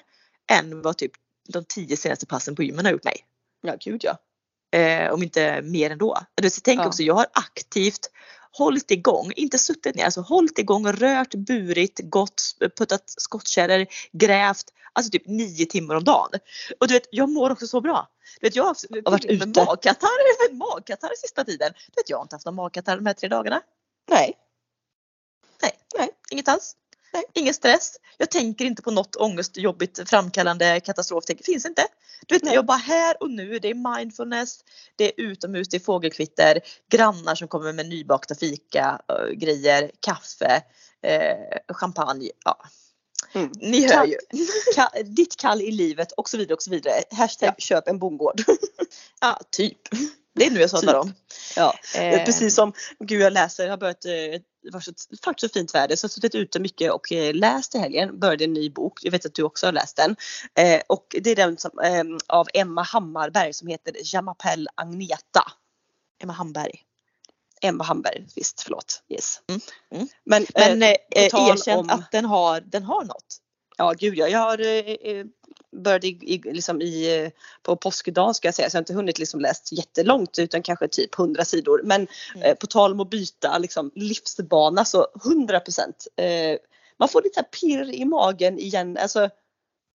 än 0.53 0.83
vad 0.83 0.99
typ 0.99 1.13
de 1.49 1.65
tio 1.65 1.97
senaste 1.97 2.27
passen 2.27 2.57
på 2.57 2.63
gymmen 2.63 2.85
har 2.85 2.93
gjort 2.93 3.05
mig. 3.05 3.17
Ja 3.63 3.77
gud 3.81 4.05
ja. 4.05 4.19
Eh, 4.79 5.13
om 5.13 5.23
inte 5.23 5.63
mer 5.63 5.91
ändå. 5.91 6.19
Tänk 6.65 6.81
ja. 6.81 6.87
också, 6.87 7.03
jag 7.03 7.15
har 7.15 7.27
aktivt 7.33 8.11
hållit 8.59 8.91
igång, 8.91 9.33
inte 9.37 9.59
suttit 9.59 9.95
ner, 9.95 10.05
alltså 10.05 10.21
hållit 10.21 10.59
igång, 10.59 10.93
rört, 10.93 11.35
burit, 11.35 12.01
gått, 12.03 12.43
puttat 12.77 13.03
skottkärror, 13.07 13.87
grävt, 14.13 14.65
alltså 14.93 15.11
typ 15.11 15.27
nio 15.27 15.67
timmar 15.67 15.95
om 15.95 16.05
dagen. 16.05 16.31
Och 16.81 16.89
du 16.89 16.95
vet, 16.95 17.09
jag 17.11 17.29
mår 17.29 17.51
också 17.51 17.67
så 17.67 17.81
bra. 17.81 18.09
Du 18.41 18.47
vet, 18.47 18.57
jag 18.57 18.65
har 18.65 18.77
har 19.05 19.11
varit 19.11 19.25
ute. 19.25 19.47
magkatarr, 19.47 20.53
magkatarr 20.53 21.15
sista 21.17 21.45
tiden. 21.45 21.73
Du 21.73 22.01
vet, 22.01 22.11
jag 22.11 22.17
har 22.17 22.23
inte 22.23 22.35
haft 22.35 22.47
någon 22.47 22.55
magkatarr 22.55 22.97
de 22.97 23.07
här 23.07 23.15
tre 23.15 23.29
dagarna. 23.29 23.61
Nej. 24.11 24.35
Nej, 25.63 25.73
nej, 25.99 26.11
inget 26.31 26.49
alls. 26.49 26.77
Nej, 27.15 27.25
ingen 27.35 27.55
stress. 27.55 27.97
Jag 28.19 28.31
tänker 28.31 28.65
inte 28.65 28.83
på 28.83 28.91
något 28.91 29.17
ångestjobbigt 29.17 30.09
framkallande 30.09 30.81
katastrof. 30.81 31.25
Det 31.27 31.47
finns 31.47 31.67
inte. 31.67 31.87
Du 32.27 32.35
vet, 32.35 32.43
Nej. 32.43 32.55
jag 32.55 32.67
bara 32.67 32.79
här 32.79 33.23
och 33.23 33.31
nu. 33.31 33.59
Det 33.59 33.69
är 33.69 33.97
mindfulness, 33.97 34.59
det 34.97 35.05
är 35.05 35.13
utomhus, 35.17 35.69
det 35.69 35.77
är 35.77 35.81
fågelkvitter, 35.81 36.61
grannar 36.91 37.35
som 37.35 37.49
kommer 37.49 37.73
med 37.73 37.89
nybakta 37.89 38.35
fika, 38.35 39.01
grejer, 39.37 39.91
kaffe, 40.01 40.63
äh, 41.03 41.75
champagne. 41.75 42.31
Ja. 42.45 42.63
Mm. 43.35 43.51
Ni 43.55 43.93
hör 43.93 44.07
ju. 44.07 44.17
Ka 44.75 44.91
ditt 45.05 45.37
kall 45.37 45.63
i 45.63 45.71
livet 45.71 46.13
och 46.13 46.29
så 46.29 46.37
vidare 46.37 46.55
och 46.55 46.63
så 46.63 46.71
vidare. 46.71 46.95
Hashtag 47.11 47.49
ja. 47.49 47.55
köp 47.59 47.89
en 47.89 47.99
bondgård. 47.99 48.43
ja, 49.21 49.41
typ. 49.51 49.79
Det 50.35 50.47
är 50.47 50.51
nu 50.51 50.61
jag 50.61 50.71
pratar 50.71 50.87
typ. 50.87 50.97
om. 50.97 51.15
Ja, 51.57 51.75
eh. 51.97 52.25
precis 52.25 52.55
som, 52.55 52.73
gud 52.99 53.23
jag 53.23 53.33
läser, 53.33 53.65
jag 53.65 53.73
har 53.73 53.77
börjat, 53.77 54.05
eh, 54.05 54.13
var 54.73 54.81
så, 54.81 54.93
faktiskt 55.25 55.53
så 55.53 55.59
fint 55.59 55.75
väder 55.75 55.97
så 55.97 56.05
jag 56.05 56.09
har 56.09 56.13
suttit 56.13 56.35
ute 56.35 56.61
mycket 56.61 56.93
och 56.93 57.13
eh, 57.13 57.35
läst 57.35 57.75
i 57.75 57.79
helgen, 57.79 58.21
började 58.21 58.45
en 58.45 58.53
ny 58.53 58.71
bok, 58.71 58.99
jag 59.03 59.11
vet 59.11 59.27
att 59.27 59.35
du 59.35 59.43
också 59.43 59.67
har 59.67 59.73
läst 59.73 59.97
den. 59.97 60.17
Eh, 60.59 60.83
och 60.87 61.17
det 61.21 61.31
är 61.31 61.37
den 61.37 61.57
som, 61.57 61.79
eh, 61.79 62.05
av 62.29 62.47
Emma 62.55 62.83
Hammarberg 62.83 63.53
som 63.53 63.69
heter 63.69 63.95
Jamapel 64.15 64.69
Agneta. 64.75 65.53
Emma 66.23 66.33
Hamberg. 66.33 66.81
Emma 67.63 67.85
Hamberg, 67.85 68.27
visst 68.37 68.63
förlåt. 68.63 69.03
Yes. 69.09 69.41
Mm. 69.49 69.61
Mm. 69.95 70.09
Men, 70.25 70.47
Men 70.55 70.83
eh, 70.83 70.97
erkänn 71.11 71.79
om... 71.79 71.91
att 71.91 72.13
den 72.13 72.25
har, 72.25 72.61
den 72.61 72.83
har 72.83 73.05
något. 73.05 73.41
Ja 73.77 73.95
gud 73.99 74.15
ja, 74.15 74.29
jag 74.29 74.39
har 74.39 74.61
eh, 74.61 75.25
började 75.77 76.07
i, 76.07 76.41
liksom 76.45 76.83
i, 76.83 77.31
på 77.63 77.77
påskdagen 77.77 78.35
ska 78.35 78.49
jag 78.49 78.55
säga 78.55 78.71
så 78.71 78.77
jag 78.77 78.79
har 78.79 78.83
inte 78.83 78.95
hunnit 78.95 79.19
liksom 79.19 79.41
läst 79.41 79.73
jättelångt 79.73 80.39
utan 80.39 80.63
kanske 80.63 80.89
typ 80.89 81.19
100 81.19 81.45
sidor. 81.45 81.81
Men 81.85 82.07
mm. 82.35 82.43
eh, 82.43 82.55
på 82.55 82.67
tal 82.67 82.93
om 82.93 83.01
att 83.01 83.11
byta 83.11 83.59
liksom, 83.59 83.91
livsbana 83.95 84.85
så 84.85 85.07
100 85.25 85.61
procent. 85.61 86.07
Eh, 86.17 86.59
man 86.99 87.09
får 87.09 87.23
lite 87.23 87.43
pirr 87.43 87.91
i 87.91 88.05
magen 88.05 88.59
igen, 88.59 88.97
alltså 88.97 89.29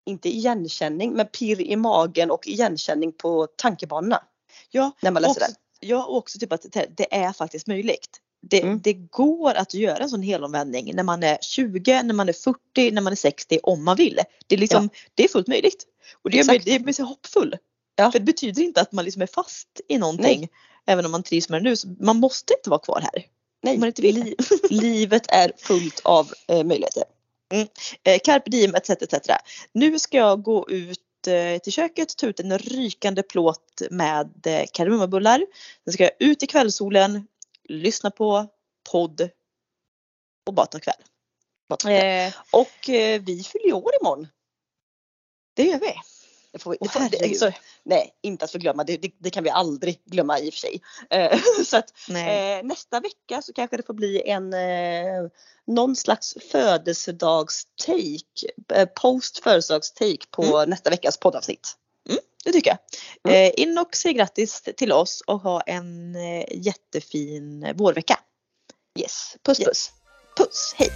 inte 0.06 0.30
igenkänning 0.30 1.14
men 1.14 1.28
pirr 1.28 1.62
i 1.62 1.76
magen 1.76 2.32
och 2.32 2.48
igenkänning 2.48 3.12
på 3.12 3.48
tankebanorna. 3.56 4.24
Ja, 4.72 4.92
när 5.02 5.12
man 5.12 5.22
läser 5.22 5.42
och, 5.42 5.48
den. 5.48 5.56
Ja 5.80 6.06
och 6.06 6.18
också 6.18 6.40
typ 6.40 6.54
att 6.54 6.66
det 6.90 7.16
är 7.16 7.34
faktiskt 7.34 7.68
möjligt. 7.68 8.22
Det, 8.41 8.62
mm. 8.62 8.81
det, 8.81 8.93
går 8.93 9.53
att 9.53 9.74
göra 9.74 9.98
en 9.98 10.10
sån 10.10 10.22
helomvändning 10.22 10.96
när 10.96 11.03
man 11.03 11.24
är 11.24 11.38
20, 11.41 12.03
när 12.03 12.13
man 12.13 12.29
är 12.29 12.34
40, 12.34 12.91
när 12.91 13.01
man 13.01 13.13
är 13.13 13.17
60 13.17 13.60
om 13.63 13.84
man 13.84 13.98
vill. 13.98 14.19
Det 14.48 14.55
är, 14.55 14.60
liksom, 14.60 14.89
ja. 14.93 15.00
det 15.15 15.24
är 15.24 15.27
fullt 15.27 15.48
möjligt. 15.48 15.86
Och 16.24 16.29
det 16.29 16.38
gör 16.38 16.46
mig, 16.46 16.60
det 16.60 16.93
så 16.93 17.03
hoppfull. 17.03 17.55
Ja. 17.96 18.12
För 18.12 18.19
det 18.19 18.25
betyder 18.25 18.63
inte 18.63 18.81
att 18.81 18.91
man 18.91 19.05
liksom 19.05 19.22
är 19.22 19.27
fast 19.27 19.81
i 19.88 19.98
någonting. 19.98 20.39
Nej. 20.39 20.50
Även 20.86 21.05
om 21.05 21.12
man 21.12 21.24
trivs 21.24 21.50
med 21.50 21.63
det 21.63 21.69
nu. 21.69 21.75
Så 21.75 21.88
man 22.00 22.17
måste 22.17 22.53
inte 22.53 22.69
vara 22.69 22.79
kvar 22.79 23.01
här. 23.01 23.25
Nej, 23.63 23.77
man 23.77 23.88
inte 23.88 24.01
vill. 24.01 24.24
Li 24.24 24.36
livet 24.69 25.24
är 25.27 25.51
fullt 25.58 26.01
av 26.03 26.34
eh, 26.48 26.63
möjligheter. 26.63 27.03
Mm. 27.53 27.67
Eh, 28.03 28.19
carpe 28.24 28.50
diem 28.50 28.75
etc, 28.75 28.89
etc. 28.89 29.29
Nu 29.74 30.00
ska 30.00 30.17
jag 30.17 30.43
gå 30.43 30.69
ut 30.69 31.28
eh, 31.28 31.62
till 31.62 31.73
köket, 31.73 32.17
ta 32.17 32.28
ut 32.28 32.39
en 32.39 32.58
rykande 32.58 33.23
plåt 33.23 33.82
med 33.91 34.47
eh, 34.47 34.65
kardemummabullar. 34.73 35.45
Sen 35.84 35.93
ska 35.93 36.04
jag 36.04 36.13
ut 36.19 36.43
i 36.43 36.47
kvällssolen, 36.47 37.28
lyssna 37.69 38.12
på 38.12 38.47
podd 38.91 39.29
och 40.45 40.53
bara 40.53 40.65
ta 40.65 40.79
kväll. 40.79 41.03
Eh, 41.88 42.34
och 42.51 42.89
eh, 42.89 43.21
vi 43.21 43.43
fyller 43.43 43.73
år 43.73 43.91
imorgon. 44.01 44.27
Det 45.55 45.63
gör 45.63 45.79
vi. 45.79 45.93
Det 46.51 46.60
får 46.60 46.77
vi, 46.82 46.88
får, 46.89 47.10
det, 47.10 47.38
så, 47.38 47.51
nej, 47.84 48.13
inte 48.21 48.45
att 48.45 48.51
förglömma. 48.51 48.84
Det, 48.84 48.97
det, 48.97 49.12
det, 49.17 49.29
kan 49.29 49.43
vi 49.43 49.49
aldrig 49.49 50.01
glömma 50.05 50.39
i 50.39 50.49
och 50.49 50.53
för 50.53 50.60
sig. 50.60 50.82
Eh, 51.10 51.39
så 51.65 51.77
att, 51.77 51.93
eh, 52.10 52.63
nästa 52.63 52.99
vecka 52.99 53.41
så 53.41 53.53
kanske 53.53 53.77
det 53.77 53.86
får 53.86 53.93
bli 53.93 54.29
en 54.29 54.53
eh, 54.53 55.29
någon 55.67 55.95
slags 55.95 56.36
födelsedagstake, 56.51 58.47
eh, 58.73 58.86
post 58.86 59.43
födelsedagstake 59.43 60.25
på 60.32 60.43
mm. 60.43 60.69
nästa 60.69 60.89
veckas 60.89 61.17
poddavsnitt. 61.17 61.75
Mm, 62.10 62.22
det 62.43 62.52
tycker 62.52 62.69
jag. 62.69 62.80
Mm. 63.34 63.45
Eh, 63.45 63.63
in 63.63 63.78
och 63.78 63.95
säg 63.95 64.13
grattis 64.13 64.63
till 64.78 64.91
oss 64.91 65.22
och 65.28 65.39
ha 65.39 65.62
en 65.62 66.15
eh, 66.15 66.45
jättefin 66.52 67.74
vårvecka. 67.76 68.19
Yes, 69.00 69.36
puss 69.43 69.58
puss. 69.58 69.67
Yes. 69.67 69.91
Puss, 70.38 70.74
hej. 70.78 70.89